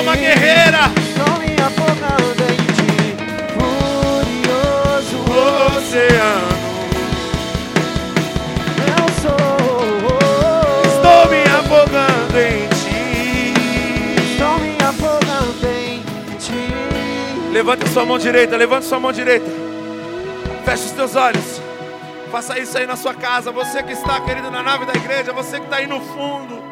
[0.00, 0.90] Uma guerreira.
[0.96, 3.16] Estou me afogando em ti.
[3.54, 5.18] Furioso
[5.76, 6.60] Oceano.
[8.96, 9.36] eu sou.
[10.86, 13.54] Estou me afogando em ti.
[14.32, 16.02] Estou me afogando em
[16.38, 17.52] ti.
[17.52, 19.50] Levante sua mão direita, levante sua mão direita.
[20.64, 21.60] Feche os teus olhos.
[22.30, 23.50] Faça isso aí na sua casa.
[23.52, 26.69] Você que está, querido, na nave da igreja, você que está aí no fundo.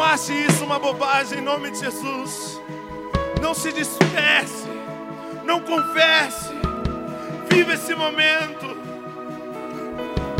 [0.00, 2.58] Não ache isso uma bobagem em nome de Jesus.
[3.42, 4.66] Não se disperse.
[5.44, 6.48] Não converse.
[7.50, 8.78] Viva esse momento.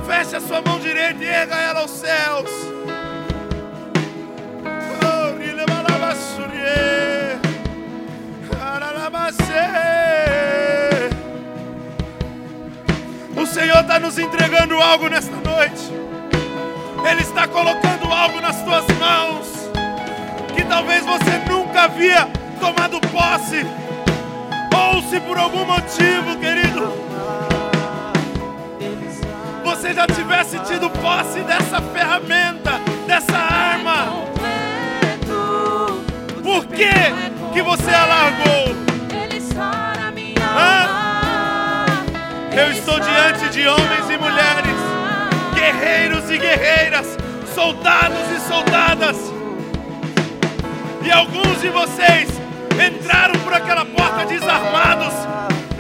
[0.07, 2.51] Feche a sua mão direita e erga ela aos céus.
[5.05, 5.21] Oh.
[13.43, 16.10] O Senhor está nos entregando algo nesta noite.
[17.09, 19.71] Ele está colocando algo nas tuas mãos
[20.55, 22.29] que talvez você nunca havia
[22.61, 23.67] tomado posse.
[24.75, 26.93] Ou se por algum motivo, querido,
[29.65, 34.31] você já tivesse tido posse dessa ferramenta, dessa arma.
[36.43, 36.91] Por que
[37.53, 38.75] que você a largou?
[39.23, 41.01] Ele sara minha Hã?
[42.53, 44.80] Eu estou diante de homens e mulheres,
[45.61, 47.07] guerreiros e guerreiras,
[47.55, 49.17] soldados e soldadas.
[51.05, 52.29] E alguns de vocês
[52.87, 55.13] entraram por aquela porta desarmados,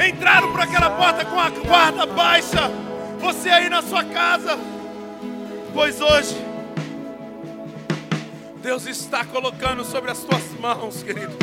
[0.07, 2.70] entraram por aquela porta com a guarda baixa.
[3.20, 4.59] Você aí na sua casa,
[5.73, 6.36] pois hoje
[8.62, 11.36] Deus está colocando sobre as tuas mãos, querido,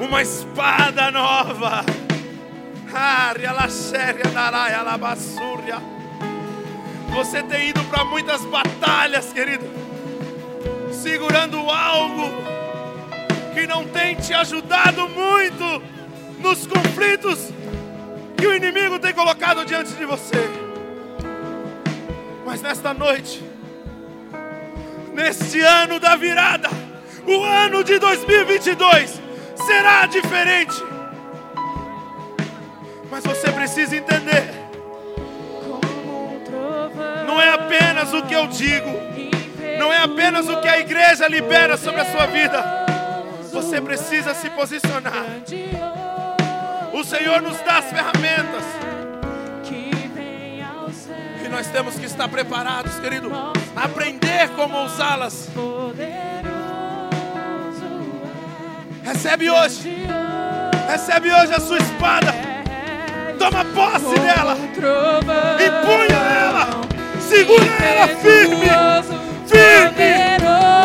[0.00, 1.84] uma espada nova.
[2.92, 5.93] Área, laxéria, naraia, alabassúria.
[7.14, 9.64] Você tem ido para muitas batalhas, querido,
[10.92, 12.28] segurando algo
[13.54, 15.80] que não tem te ajudado muito
[16.40, 17.50] nos conflitos
[18.36, 20.50] que o inimigo tem colocado diante de você.
[22.44, 23.44] Mas nesta noite,
[25.12, 26.68] neste ano da virada,
[27.24, 29.22] o ano de 2022
[29.64, 30.82] será diferente.
[33.08, 34.63] Mas você precisa entender,
[37.26, 38.90] não é apenas o que eu digo,
[39.78, 42.84] não é apenas o que a igreja libera sobre a sua vida.
[43.52, 45.24] Você precisa se posicionar.
[46.92, 48.64] O Senhor nos dá as ferramentas
[51.44, 53.30] e nós temos que estar preparados, querido,
[53.76, 55.48] aprender como usá-las.
[59.02, 60.06] Recebe hoje,
[60.88, 62.53] recebe hoje a sua espada.
[63.38, 66.80] Toma posse dela, empunha ela,
[67.20, 68.70] segura ela firme,
[69.46, 70.12] firme,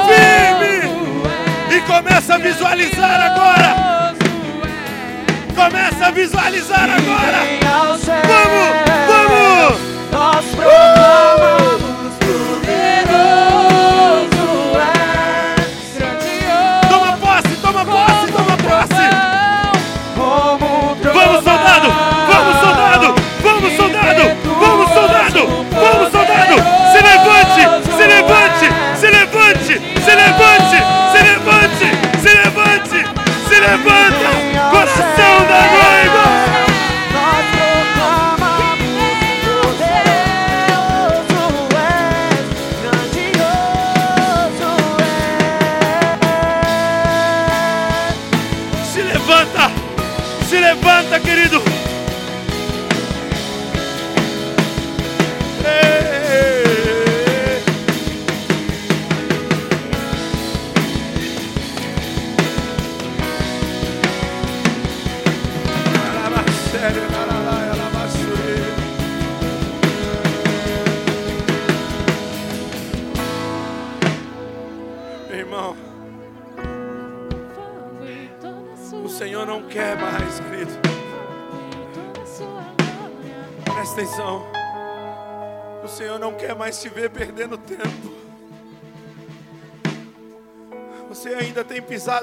[0.09, 1.75] firme.
[1.75, 4.15] E começa a visualizar agora.
[5.55, 7.39] Começa a visualizar agora.
[8.27, 8.59] Vamos,
[9.07, 9.79] vamos.
[10.11, 11.58] Nós proclamamos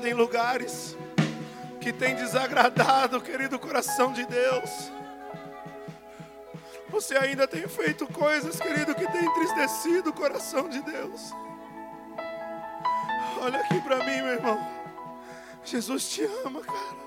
[0.07, 0.97] em lugares
[1.81, 4.71] que tem desagradado, querido coração de Deus.
[6.89, 11.33] Você ainda tem feito coisas, querido, que tem entristecido o coração de Deus.
[13.41, 14.59] Olha aqui para mim, meu irmão.
[15.65, 17.07] Jesus te ama, cara.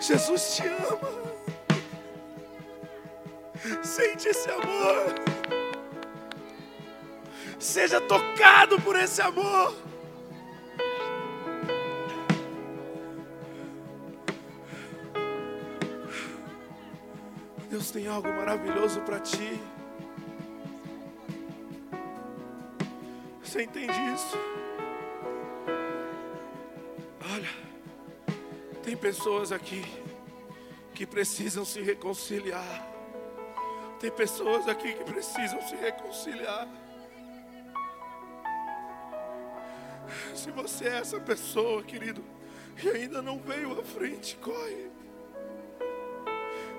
[0.00, 1.22] Jesus te ama.
[3.82, 5.14] Sente esse amor.
[7.58, 9.81] Seja tocado por esse amor.
[17.72, 19.58] Deus tem algo maravilhoso para ti.
[23.42, 24.36] Você entende isso?
[27.32, 27.48] Olha,
[28.82, 29.82] tem pessoas aqui
[30.94, 32.86] que precisam se reconciliar.
[33.98, 36.68] Tem pessoas aqui que precisam se reconciliar.
[40.34, 42.22] Se você é essa pessoa, querido,
[42.84, 44.91] e ainda não veio à frente, corre.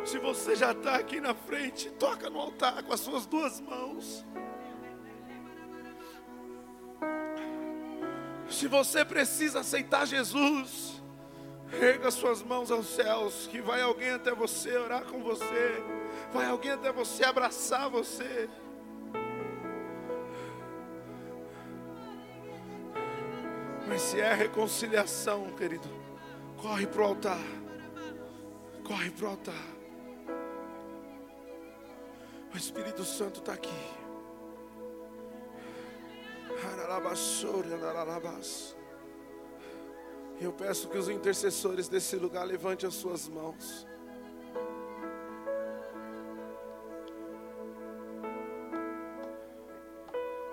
[0.05, 4.25] Se você já está aqui na frente, toca no altar com as suas duas mãos.
[8.49, 11.01] Se você precisa aceitar Jesus,
[11.71, 15.83] erga suas mãos aos céus, que vai alguém até você orar com você,
[16.31, 18.49] vai alguém até você abraçar você.
[23.87, 25.89] Mas se é reconciliação, querido,
[26.57, 27.41] corre para o altar.
[28.83, 29.72] Corre para o altar.
[32.53, 34.03] O Espírito Santo está aqui.
[40.39, 43.87] Eu peço que os intercessores desse lugar levantem as suas mãos.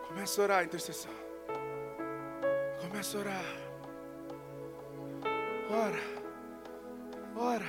[0.06, 1.12] Começa a orar, intercessão.
[2.80, 3.44] Começa a orar.
[5.70, 6.00] Ora.
[7.36, 7.66] Ora.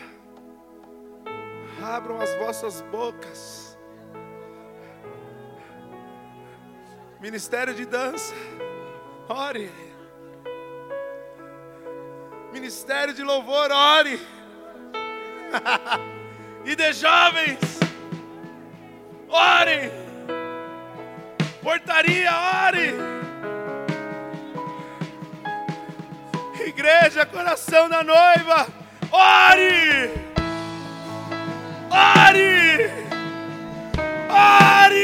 [1.84, 3.71] Abram as vossas bocas.
[7.22, 8.34] Ministério de dança.
[9.30, 9.72] Ore.
[12.52, 14.20] Ministério de louvor, ore.
[16.66, 17.80] e de jovens,
[19.30, 19.92] ore.
[21.62, 22.32] Portaria,
[22.66, 22.96] ore.
[26.66, 28.68] Igreja, coração da noiva,
[29.12, 30.10] ore.
[31.92, 32.90] Ore.
[34.28, 35.01] Ore.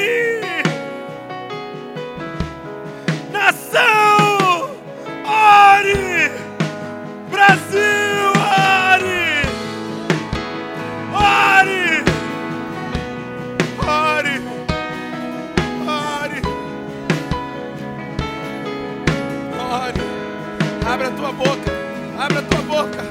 [21.28, 21.72] Tua boca,
[22.18, 23.04] abra tua boca,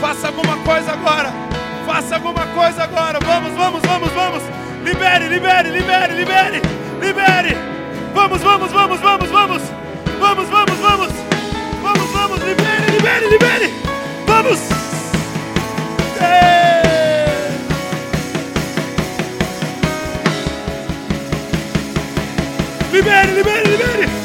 [0.00, 1.32] faça alguma coisa agora,
[1.86, 4.42] faça alguma coisa agora, vamos, vamos, vamos, vamos,
[4.84, 6.62] libere, libere, libere, libere,
[7.00, 7.56] libere!
[8.12, 9.62] Vamos, vamos, vamos, vamos, vamos.
[10.18, 11.12] Vamos, vamos, vamos.
[11.82, 12.38] Vamos, vamos.
[12.40, 13.70] Libere, libere, libere.
[14.26, 14.58] Vamos.
[22.92, 24.19] Libere, libere, libere.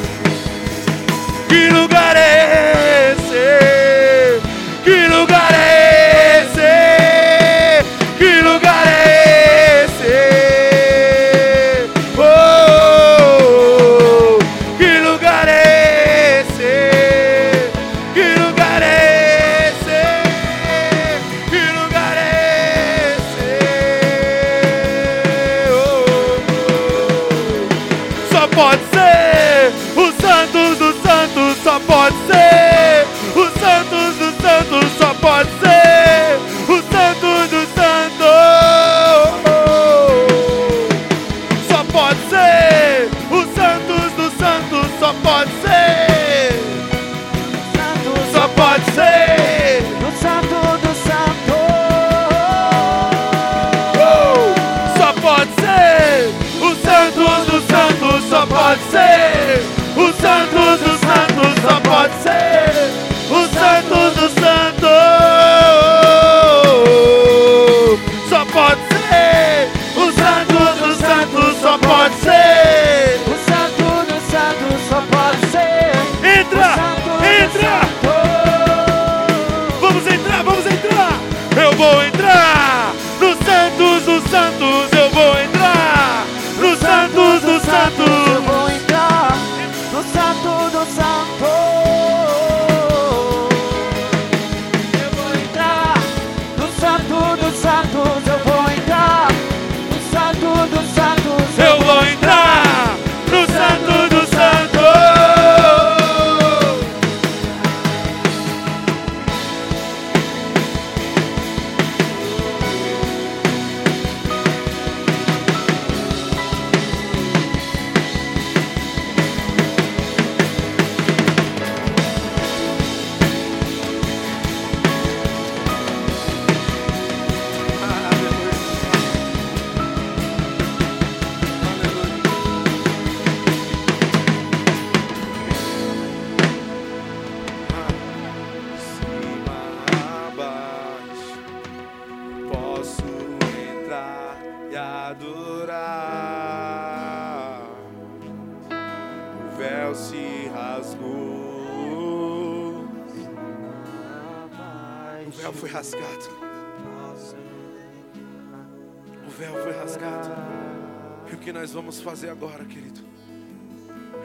[161.35, 163.01] O que nós vamos fazer agora, querido?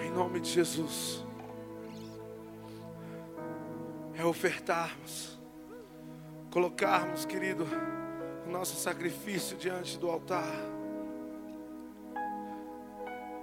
[0.05, 1.25] Em nome de Jesus.
[4.15, 5.39] É ofertarmos.
[6.53, 7.67] Colocarmos, querido,
[8.47, 10.55] o nosso sacrifício diante do altar.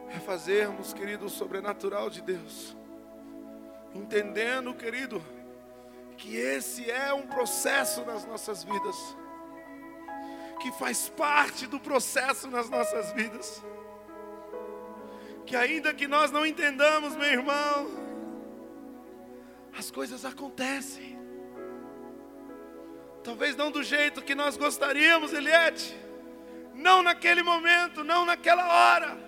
[0.10, 2.76] É fazermos, querido, o sobrenatural de Deus.
[3.94, 5.22] Entendendo, querido,
[6.15, 8.95] que esse é um processo nas nossas vidas,
[10.59, 13.63] que faz parte do processo nas nossas vidas,
[15.45, 17.88] que ainda que nós não entendamos, meu irmão,
[19.77, 21.17] as coisas acontecem,
[23.23, 25.95] talvez não do jeito que nós gostaríamos, Eliette,
[26.73, 29.27] não naquele momento, não naquela hora.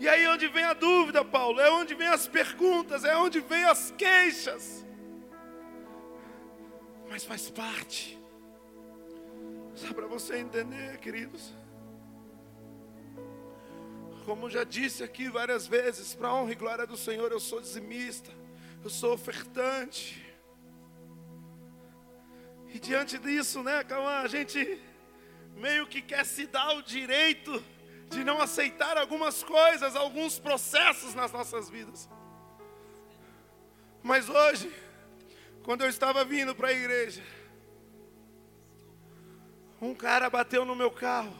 [0.00, 3.64] E aí onde vem a dúvida, Paulo, é onde vem as perguntas, é onde vem
[3.64, 4.84] as queixas
[7.14, 8.18] mas faz parte.
[9.74, 11.52] Só para você entender, queridos.
[14.24, 18.30] Como já disse aqui várias vezes, para honra e glória do Senhor, eu sou dizimista,
[18.82, 20.24] eu sou ofertante.
[22.72, 24.80] E diante disso, né, Cauã, a gente
[25.56, 27.62] meio que quer se dar o direito
[28.08, 32.08] de não aceitar algumas coisas, alguns processos nas nossas vidas.
[34.02, 34.72] Mas hoje,
[35.64, 37.22] quando eu estava vindo para a igreja,
[39.80, 41.34] um cara bateu no meu carro,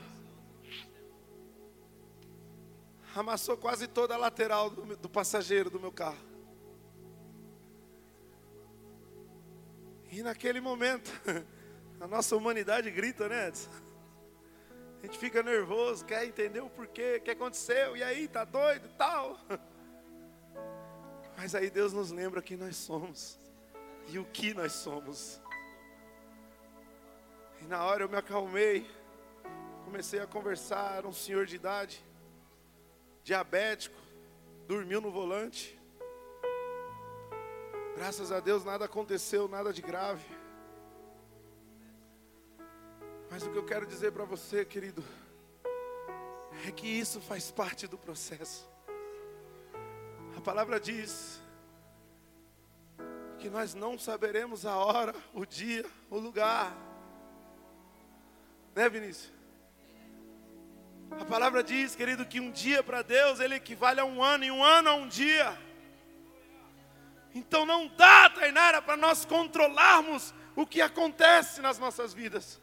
[3.15, 6.35] amassou quase toda a lateral do, do passageiro do meu carro.
[10.11, 11.11] E naquele momento,
[12.01, 13.53] a nossa humanidade grita, né?
[15.03, 18.89] A gente fica nervoso, quer entender o porquê, o que aconteceu, e aí, tá doido
[18.97, 19.39] tal.
[21.37, 23.39] Mas aí Deus nos lembra quem nós somos
[24.09, 25.41] e o que nós somos.
[27.65, 28.87] E na hora eu me acalmei,
[29.87, 32.05] comecei a conversar, era um senhor de idade,
[33.23, 33.99] diabético,
[34.69, 35.81] dormiu no volante.
[37.97, 40.27] Graças a Deus nada aconteceu, nada de grave.
[43.31, 45.03] Mas o que eu quero dizer para você, querido,
[46.69, 48.71] é que isso faz parte do processo.
[50.37, 51.41] A palavra diz
[53.39, 56.93] que nós não saberemos a hora, o dia, o lugar.
[58.75, 59.33] Né, Vinícius?
[61.11, 64.51] A palavra diz, querido, que um dia para Deus ele equivale a um ano, e
[64.51, 65.57] um ano a um dia.
[67.35, 72.61] Então não dá, Tainara, para nós controlarmos o que acontece nas nossas vidas.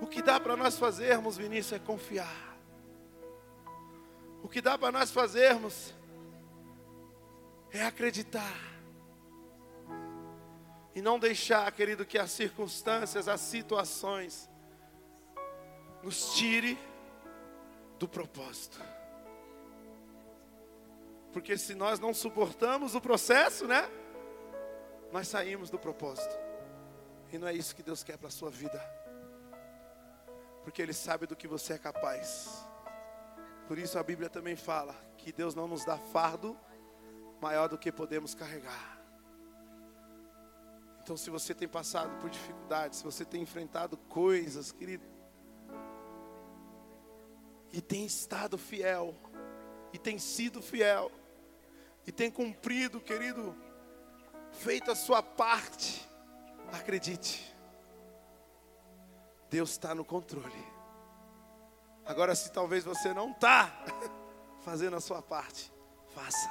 [0.00, 2.56] O que dá para nós fazermos, Vinícius, é confiar.
[4.42, 5.94] O que dá para nós fazermos
[7.70, 8.58] é acreditar.
[10.94, 14.48] E não deixar, querido, que as circunstâncias, as situações
[16.04, 16.78] nos tire
[17.98, 18.78] do propósito.
[21.32, 23.88] Porque se nós não suportamos o processo, né?
[25.10, 26.36] Nós saímos do propósito.
[27.32, 28.78] E não é isso que Deus quer para a sua vida.
[30.62, 32.64] Porque Ele sabe do que você é capaz.
[33.66, 36.56] Por isso a Bíblia também fala que Deus não nos dá fardo
[37.40, 39.00] maior do que podemos carregar.
[41.02, 45.13] Então, se você tem passado por dificuldades, se você tem enfrentado coisas, querido,
[47.74, 49.12] e tem estado fiel,
[49.92, 51.10] e tem sido fiel,
[52.06, 53.52] e tem cumprido, querido,
[54.52, 56.08] feito a sua parte,
[56.72, 57.52] acredite,
[59.50, 60.74] Deus está no controle.
[62.06, 63.72] Agora, se talvez você não está
[64.62, 65.72] fazendo a sua parte,
[66.14, 66.48] faça.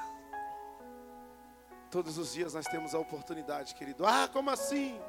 [1.89, 4.05] Todos os dias nós temos a oportunidade, querido.
[4.05, 4.99] Ah, como assim?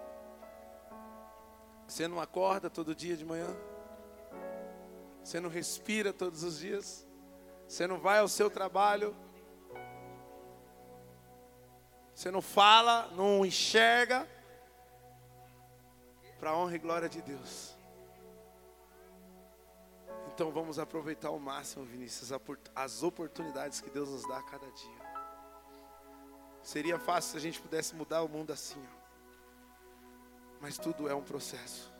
[1.89, 3.49] Você não acorda todo dia de manhã?
[5.25, 7.07] Você não respira todos os dias?
[7.67, 9.17] Você não vai ao seu trabalho?
[12.15, 14.29] Você não fala, não enxerga?
[16.39, 17.75] Para a honra e glória de Deus.
[20.29, 22.31] Então vamos aproveitar ao máximo, Vinícius,
[22.75, 25.05] as oportunidades que Deus nos dá a cada dia.
[26.63, 28.83] Seria fácil se a gente pudesse mudar o mundo assim.
[30.61, 31.91] Mas tudo é um processo.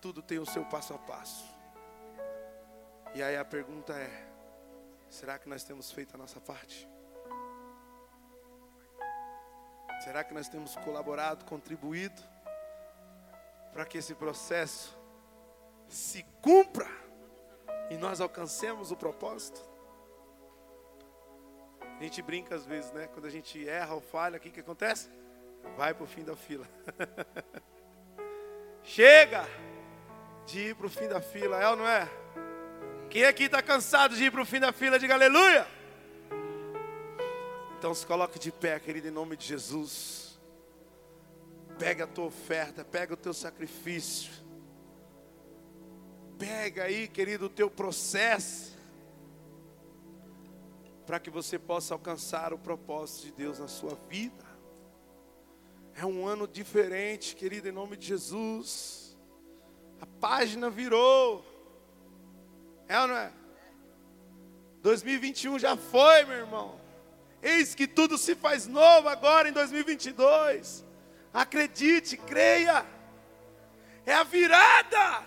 [0.00, 1.55] Tudo tem o seu passo a passo.
[3.14, 4.26] E aí a pergunta é:
[5.08, 6.88] será que nós temos feito a nossa parte?
[10.04, 12.22] Será que nós temos colaborado, contribuído
[13.72, 14.96] para que esse processo
[15.88, 16.86] se cumpra
[17.90, 19.60] e nós alcancemos o propósito?
[21.98, 23.08] A gente brinca às vezes, né?
[23.08, 25.08] Quando a gente erra ou falha, o que, que acontece?
[25.76, 26.68] Vai para o fim da fila.
[28.84, 29.44] Chega
[30.44, 32.08] de ir para o fim da fila, é ou não é?
[33.16, 35.66] Quem aqui está cansado de ir para o fim da fila, diga aleluia.
[37.78, 40.38] Então se coloque de pé, querido, em nome de Jesus.
[41.78, 44.30] Pega a tua oferta, pega o teu sacrifício.
[46.38, 48.76] Pega aí, querido, o teu processo
[51.06, 54.44] para que você possa alcançar o propósito de Deus na sua vida.
[55.94, 59.16] É um ano diferente, querido, em nome de Jesus.
[60.02, 61.55] A página virou.
[62.88, 63.32] É ou não é?
[64.82, 66.80] 2021 já foi, meu irmão.
[67.42, 70.84] Eis que tudo se faz novo agora em 2022.
[71.32, 72.86] Acredite, creia.
[74.04, 75.24] É a virada.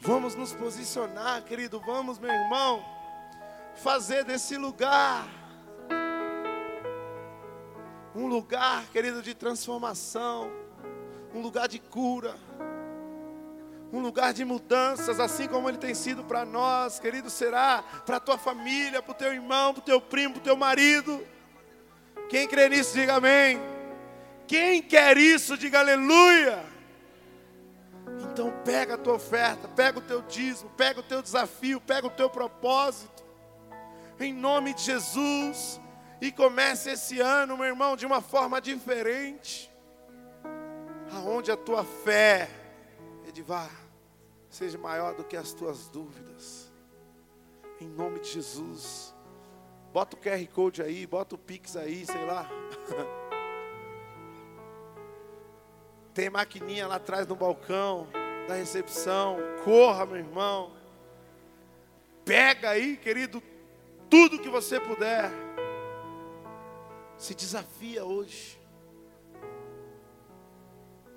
[0.00, 1.80] Vamos nos posicionar, querido.
[1.80, 2.84] Vamos, meu irmão,
[3.76, 5.26] fazer desse lugar
[8.14, 10.48] um lugar, querido, de transformação,
[11.34, 12.36] um lugar de cura,
[13.94, 18.20] um lugar de mudanças, assim como ele tem sido para nós, querido, será para a
[18.20, 21.24] tua família, para o teu irmão, para o teu primo, para o teu marido.
[22.28, 23.60] Quem crê nisso, diga amém.
[24.48, 26.64] Quem quer isso, diga aleluia.
[28.20, 32.10] Então pega a tua oferta, pega o teu dízimo, pega o teu desafio, pega o
[32.10, 33.22] teu propósito.
[34.18, 35.80] Em nome de Jesus.
[36.20, 39.70] E comece esse ano, meu irmão, de uma forma diferente.
[41.12, 42.48] Aonde a tua fé,
[43.28, 43.83] Edivar,
[44.54, 46.72] seja maior do que as tuas dúvidas.
[47.80, 49.12] Em nome de Jesus.
[49.92, 52.48] Bota o QR Code aí, bota o Pix aí, sei lá.
[56.14, 58.06] Tem maquininha lá atrás no balcão
[58.46, 59.38] da recepção.
[59.64, 60.72] Corra, meu irmão.
[62.24, 63.42] Pega aí, querido,
[64.08, 65.30] tudo que você puder.
[67.18, 68.60] Se desafia hoje.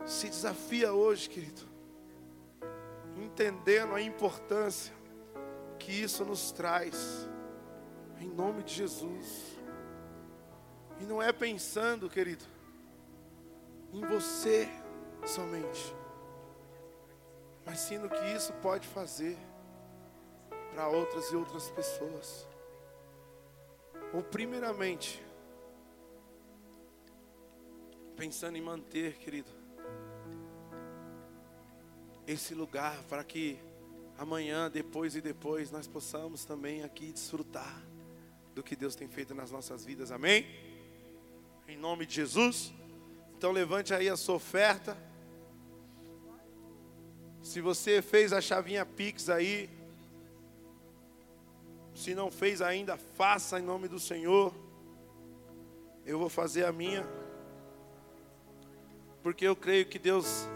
[0.05, 1.76] Se desafia hoje, querido.
[3.18, 4.94] Entendendo a importância
[5.80, 7.27] que isso nos traz.
[8.19, 9.57] Em nome de Jesus.
[10.99, 12.45] E não é pensando, querido,
[13.94, 14.68] em você
[15.26, 15.95] somente
[17.68, 19.38] mas sim no que isso pode fazer
[20.72, 22.48] para outras e outras pessoas.
[24.14, 25.22] Ou, primeiramente,
[28.15, 29.52] pensando em manter, querido,
[32.27, 33.57] esse lugar para que
[34.17, 37.81] amanhã, depois e depois, nós possamos também aqui desfrutar
[38.53, 40.45] do que Deus tem feito nas nossas vidas, amém?
[41.67, 42.73] Em nome de Jesus.
[43.37, 44.97] Então, levante aí a sua oferta.
[47.41, 49.69] Se você fez a chavinha Pix aí,
[51.93, 54.53] se não fez ainda, faça em nome do Senhor.
[56.05, 57.07] Eu vou fazer a minha.
[59.23, 60.47] Porque eu creio que Deus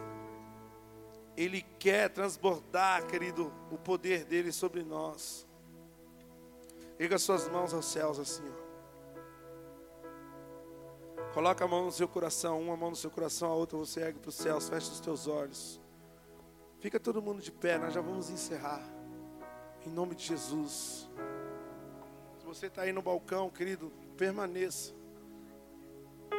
[1.35, 5.47] ele quer transbordar, querido, o poder dele sobre nós.
[6.99, 8.71] Erga suas mãos aos céus assim, ó.
[11.33, 14.19] Coloca a mão no seu coração, uma mão no seu coração, a outra você ergue
[14.19, 15.79] para os céus, fecha os teus olhos.
[16.81, 18.81] Fica todo mundo de pé, nós já vamos encerrar.
[19.85, 21.09] Em nome de Jesus.
[22.39, 24.93] Se você está aí no balcão, querido, permaneça.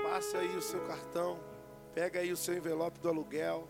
[0.02, 1.40] Passe aí o seu cartão.
[1.94, 3.66] Pega aí o seu envelope do aluguel.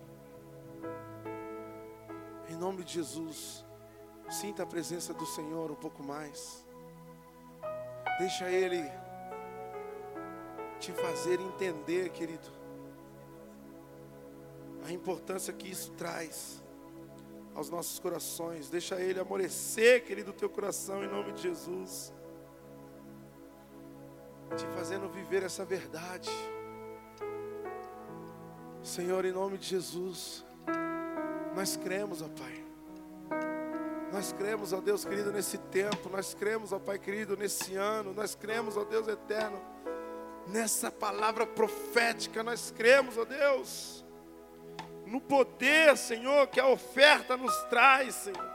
[2.53, 3.65] Em nome de Jesus.
[4.29, 6.63] Sinta a presença do Senhor um pouco mais.
[8.19, 8.83] Deixa Ele
[10.79, 12.47] te fazer entender, querido,
[14.87, 16.63] a importância que isso traz
[17.55, 18.69] aos nossos corações.
[18.69, 22.13] Deixa Ele amolecer, querido, o teu coração em nome de Jesus.
[24.59, 26.29] Te fazendo viver essa verdade.
[28.83, 30.45] Senhor, em nome de Jesus,
[31.55, 32.65] nós cremos, ó Pai.
[34.13, 36.09] Nós cremos, ó Deus querido, nesse tempo.
[36.11, 38.13] Nós cremos, ó Pai querido, nesse ano.
[38.13, 39.61] Nós cremos, ó Deus eterno,
[40.47, 42.43] nessa palavra profética.
[42.43, 44.03] Nós cremos, ó Deus
[45.13, 48.51] no poder, Senhor, que a oferta nos traz, Senhor.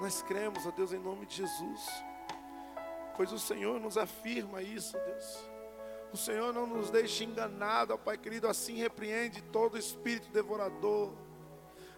[0.00, 2.04] Nós cremos, ó Deus, em nome de Jesus,
[3.14, 5.50] pois o Senhor nos afirma isso, Deus.
[6.10, 11.12] O Senhor não nos deixa enganado, ó Pai querido, assim repreende todo espírito devorador.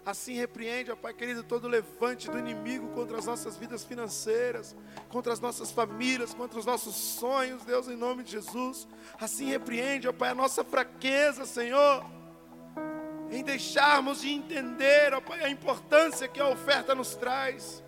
[0.05, 4.77] Assim repreende, ó Pai querido, todo levante do inimigo contra as nossas vidas financeiras,
[5.09, 8.87] contra as nossas famílias, contra os nossos sonhos, Deus, em nome de Jesus.
[9.19, 12.05] Assim repreende, ó Pai, a nossa fraqueza, Senhor
[13.31, 17.83] em deixarmos de entender, ó Pai, a importância que a oferta nos traz.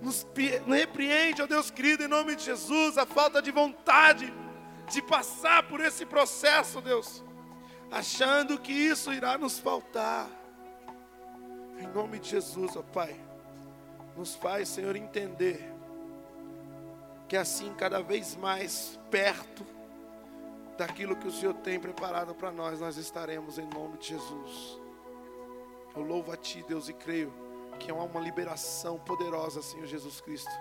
[0.00, 0.26] Nos
[0.66, 4.32] repreende, ó Deus querido, em nome de Jesus, a falta de vontade
[4.90, 7.22] de passar por esse processo, Deus,
[7.90, 10.28] achando que isso irá nos faltar.
[11.82, 13.18] Em nome de Jesus, ó Pai,
[14.16, 15.68] nos faz, Senhor, entender
[17.28, 19.66] que assim, cada vez mais perto
[20.78, 24.78] daquilo que o Senhor tem preparado para nós, nós estaremos em nome de Jesus.
[25.96, 27.32] Eu louvo a Ti, Deus, e creio
[27.80, 30.52] que há uma liberação poderosa, Senhor Jesus Cristo,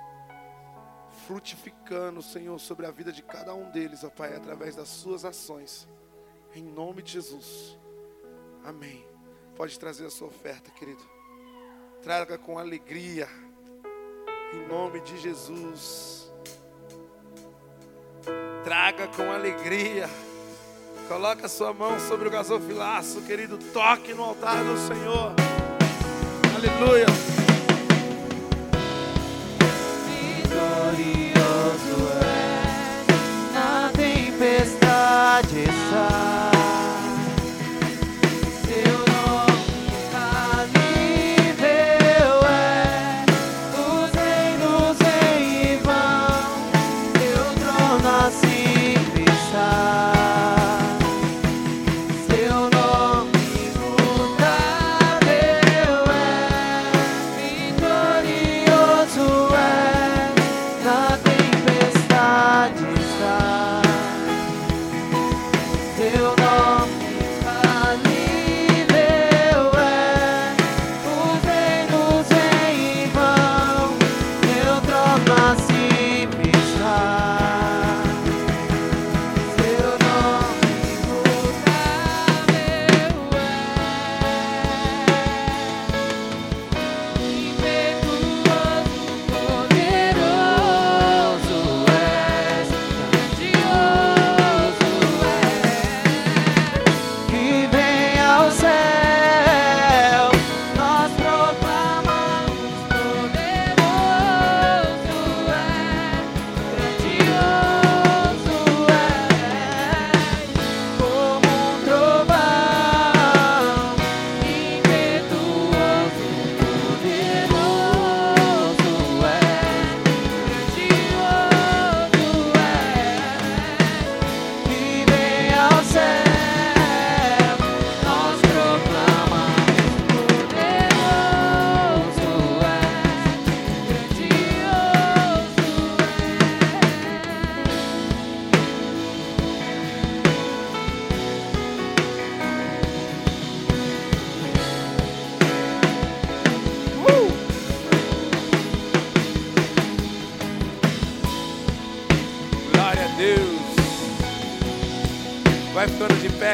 [1.28, 5.88] frutificando, Senhor, sobre a vida de cada um deles, ó Pai, através das Suas ações,
[6.56, 7.78] em nome de Jesus.
[8.64, 9.11] Amém.
[9.62, 11.04] Pode trazer a sua oferta, querido.
[12.02, 13.30] Traga com alegria,
[14.56, 16.34] em nome de Jesus.
[18.64, 20.10] Traga com alegria.
[21.08, 23.60] Coloca sua mão sobre o gasofilaço, querido.
[23.72, 25.36] Toque no altar do Senhor.
[26.56, 27.41] Aleluia.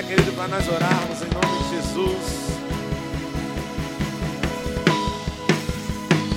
[0.03, 2.47] Querido, para nós orarmos em nome de Jesus.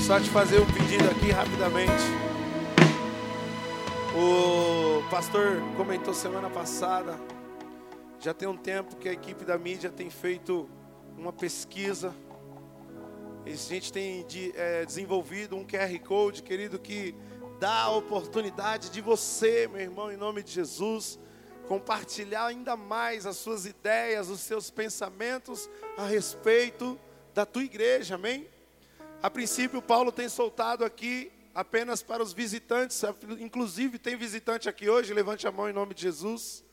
[0.06, 2.02] Só te fazer um pedido aqui rapidamente.
[4.16, 7.16] O pastor comentou semana passada.
[8.18, 10.68] Já tem um tempo que a equipe da mídia tem feito
[11.16, 12.14] uma pesquisa.
[13.46, 17.14] A gente tem de- eh, desenvolvido um QR Code, querido, que
[17.58, 21.18] dá a oportunidade de você, meu irmão, em nome de Jesus,
[21.70, 26.98] compartilhar ainda mais as suas ideias, os seus pensamentos a respeito
[27.32, 28.48] da tua igreja, amém?
[29.22, 33.00] A princípio, Paulo tem soltado aqui apenas para os visitantes,
[33.38, 36.64] inclusive tem visitante aqui hoje, levante a mão em nome de Jesus.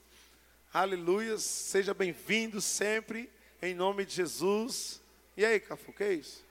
[0.73, 3.29] Aleluia, seja bem-vindo sempre,
[3.61, 4.99] em nome de Jesus.
[5.37, 6.43] E aí, Cafu, que é isso?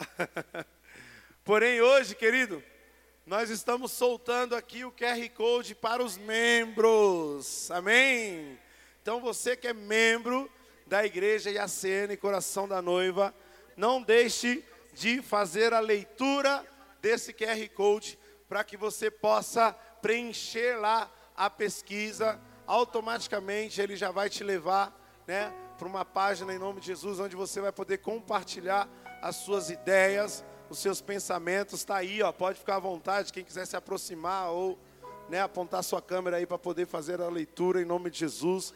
[1.44, 2.64] Porém, hoje, querido,
[3.26, 8.56] nós estamos soltando aqui o QR Code para os membros, amém?
[9.02, 10.48] Então, você que é membro
[10.86, 13.34] da igreja IACN Coração da Noiva,
[13.76, 16.64] não deixe de fazer a leitura
[17.02, 18.16] desse QR Code
[18.48, 22.40] para que você possa preencher lá a pesquisa.
[22.64, 24.96] Automaticamente ele já vai te levar,
[25.26, 28.88] né, para uma página em nome de Jesus, onde você vai poder compartilhar
[29.20, 31.80] as suas ideias, os seus pensamentos.
[31.80, 33.32] Está aí, ó, pode ficar à vontade.
[33.32, 34.78] Quem quiser se aproximar ou
[35.28, 38.72] né, apontar sua câmera aí para poder fazer a leitura em nome de Jesus.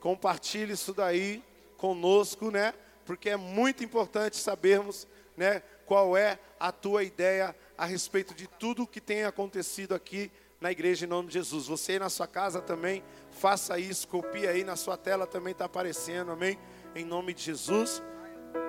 [0.00, 1.42] Compartilhe isso daí
[1.76, 2.74] conosco, né?
[3.04, 5.06] Porque é muito importante sabermos,
[5.36, 10.70] né, qual é a tua ideia a respeito de tudo que tem acontecido aqui na
[10.70, 11.66] igreja em nome de Jesus.
[11.66, 13.02] Você aí na sua casa também,
[13.32, 16.58] faça isso, copie aí na sua tela também está aparecendo, amém?
[16.94, 18.00] Em nome de Jesus.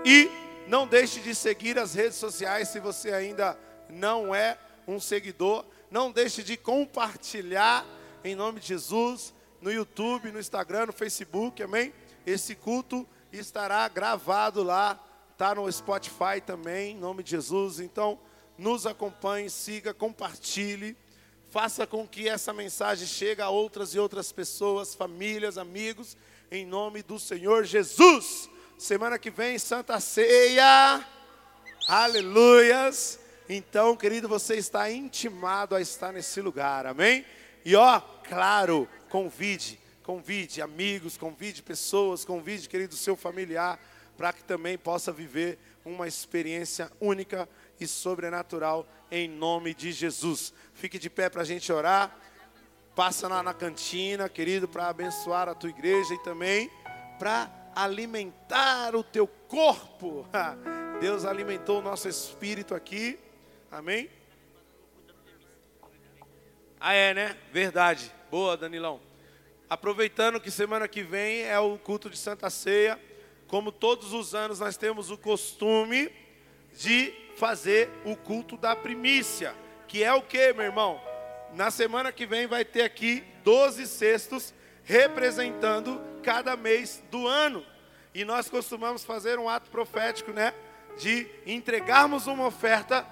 [0.04, 0.30] E
[0.68, 3.58] não deixe de seguir as redes sociais se você ainda
[3.90, 4.58] não é
[4.88, 7.86] um seguidor, não deixe de compartilhar
[8.24, 11.94] em nome de Jesus no YouTube, no Instagram, no Facebook, amém?
[12.26, 14.96] Esse culto estará gravado lá,
[15.38, 17.80] tá no Spotify também, em nome de Jesus.
[17.80, 18.20] Então,
[18.58, 20.96] nos acompanhe, siga, compartilhe,
[21.50, 26.18] faça com que essa mensagem chegue a outras e outras pessoas, famílias, amigos,
[26.52, 28.50] em nome do Senhor Jesus.
[28.84, 31.08] Semana que vem, Santa Ceia.
[31.88, 33.18] Aleluias.
[33.48, 37.26] Então, querido, você está intimado a estar nesse lugar, amém?
[37.64, 43.80] E ó, claro, convide, convide amigos, convide pessoas, convide, querido, seu familiar,
[44.18, 47.48] para que também possa viver uma experiência única
[47.80, 50.54] e sobrenatural em nome de Jesus.
[50.74, 52.14] Fique de pé para a gente orar.
[52.94, 56.70] Passa lá na cantina, querido, para abençoar a tua igreja e também
[57.18, 60.26] para alimentar o teu corpo.
[61.00, 63.20] Deus alimentou o nosso espírito aqui.
[63.72, 64.10] Amém?
[66.80, 67.38] Ah, é, né?
[67.52, 68.12] Verdade.
[68.30, 69.00] Boa, Danilão.
[69.70, 73.00] Aproveitando que semana que vem é o culto de Santa Ceia,
[73.48, 76.12] como todos os anos nós temos o costume
[76.78, 79.56] de fazer o culto da primícia,
[79.88, 81.02] que é o que, meu irmão?
[81.54, 87.64] Na semana que vem vai ter aqui 12 cestos representando cada mês do ano.
[88.14, 90.54] E nós costumamos fazer um ato profético, né?
[90.98, 93.06] De entregarmos uma oferta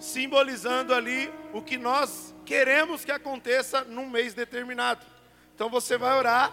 [0.00, 5.04] simbolizando ali o que nós queremos que aconteça num mês determinado.
[5.54, 6.52] Então você vai orar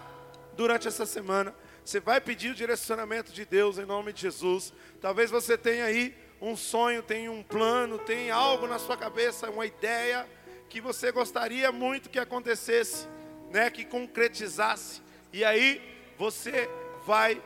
[0.56, 1.54] durante essa semana,
[1.84, 4.72] você vai pedir o direcionamento de Deus em nome de Jesus.
[5.00, 9.64] Talvez você tenha aí um sonho, tenha um plano, tenha algo na sua cabeça, uma
[9.64, 10.28] ideia
[10.68, 13.06] que você gostaria muito que acontecesse,
[13.50, 15.00] né, que concretizasse.
[15.32, 15.80] E aí
[16.18, 16.68] você
[17.06, 17.42] vai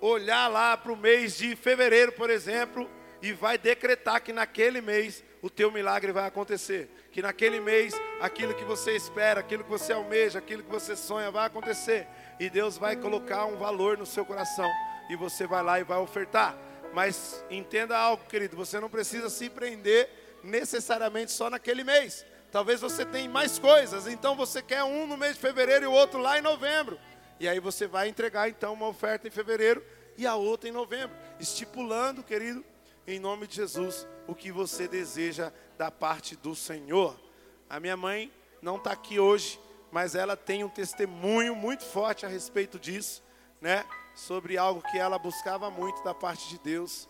[0.00, 2.88] olhar lá para o mês de fevereiro, por exemplo,
[3.22, 6.90] e vai decretar que naquele mês o teu milagre vai acontecer.
[7.10, 11.30] Que naquele mês aquilo que você espera, aquilo que você almeja, aquilo que você sonha
[11.30, 12.06] vai acontecer.
[12.38, 14.70] E Deus vai colocar um valor no seu coração.
[15.08, 16.56] E você vai lá e vai ofertar.
[16.92, 20.08] Mas entenda algo, querido, você não precisa se prender
[20.42, 22.24] necessariamente só naquele mês.
[22.56, 25.92] Talvez você tenha mais coisas, então você quer um no mês de fevereiro e o
[25.92, 26.98] outro lá em novembro.
[27.38, 29.84] E aí você vai entregar então uma oferta em fevereiro
[30.16, 32.64] e a outra em novembro, estipulando, querido,
[33.06, 37.20] em nome de Jesus, o que você deseja da parte do Senhor.
[37.68, 39.60] A minha mãe não está aqui hoje,
[39.92, 43.22] mas ela tem um testemunho muito forte a respeito disso,
[43.60, 43.84] né?
[44.14, 47.06] Sobre algo que ela buscava muito da parte de Deus,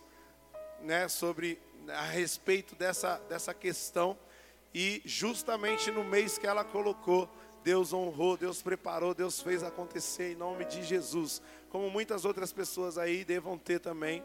[0.81, 1.07] né?
[1.07, 1.57] Sobre
[1.87, 4.17] a respeito dessa, dessa questão.
[4.73, 7.29] E justamente no mês que ela colocou,
[7.63, 11.41] Deus honrou, Deus preparou, Deus fez acontecer em nome de Jesus.
[11.69, 14.23] Como muitas outras pessoas aí devam ter também.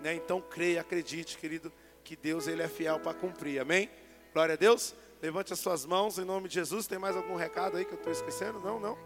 [0.00, 0.14] Né?
[0.14, 1.72] Então creia, acredite, querido,
[2.02, 3.60] que Deus ele é fiel para cumprir.
[3.60, 3.90] Amém?
[4.32, 4.94] Glória a Deus.
[5.22, 6.86] Levante as suas mãos em nome de Jesus.
[6.86, 8.58] Tem mais algum recado aí que eu estou esquecendo?
[8.58, 8.98] Não, não.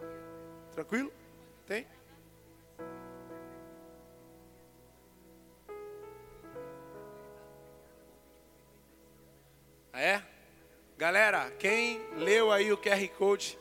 [0.72, 1.12] Tranquilo?
[1.66, 1.86] Tem?
[9.92, 10.33] Ah, é?
[10.96, 13.58] Galera, quem leu aí o QR Code,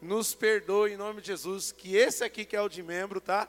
[0.00, 3.46] nos perdoe em nome de Jesus, que esse aqui que é o de membro, tá?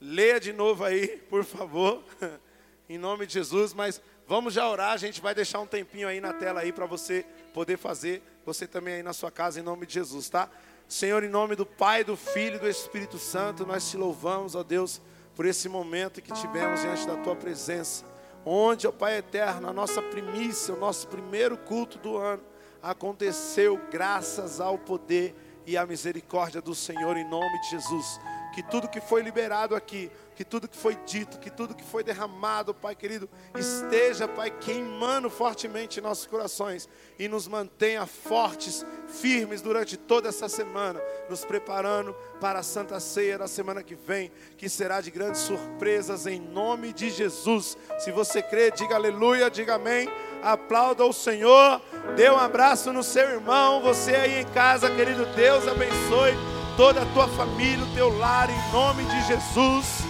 [0.00, 2.04] Leia de novo aí, por favor.
[2.88, 6.20] em nome de Jesus, mas vamos já orar, a gente vai deixar um tempinho aí
[6.20, 9.84] na tela aí para você poder fazer, você também aí na sua casa em nome
[9.84, 10.48] de Jesus, tá?
[10.86, 14.62] Senhor, em nome do Pai, do Filho e do Espírito Santo, nós te louvamos, ó
[14.62, 15.02] Deus,
[15.34, 18.04] por esse momento que tivemos diante da tua presença,
[18.44, 22.51] onde, ó Pai eterno, a nossa primícia, o nosso primeiro culto do ano
[22.82, 25.34] aconteceu graças ao poder
[25.66, 28.20] e à misericórdia do Senhor em nome de Jesus.
[28.54, 32.02] Que tudo que foi liberado aqui que tudo que foi dito, que tudo que foi
[32.02, 36.88] derramado, Pai querido, esteja, Pai, queimando fortemente em nossos corações
[37.18, 43.38] e nos mantenha fortes, firmes durante toda essa semana, nos preparando para a Santa Ceia
[43.38, 47.76] da semana que vem, que será de grandes surpresas em nome de Jesus.
[47.98, 50.08] Se você crê, diga aleluia, diga amém.
[50.42, 51.80] Aplauda o Senhor,
[52.16, 56.36] dê um abraço no seu irmão, você aí em casa, querido Deus, abençoe
[56.76, 60.00] toda a tua família, o teu lar, em nome de Jesus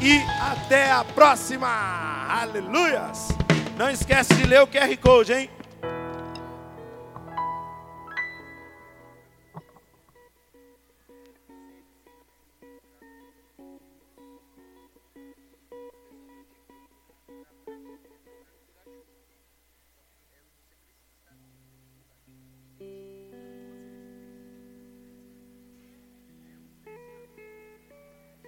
[0.00, 1.68] e até a próxima.
[2.28, 3.28] Aleluias!
[3.76, 5.50] Não esquece de ler o QR Code, hein?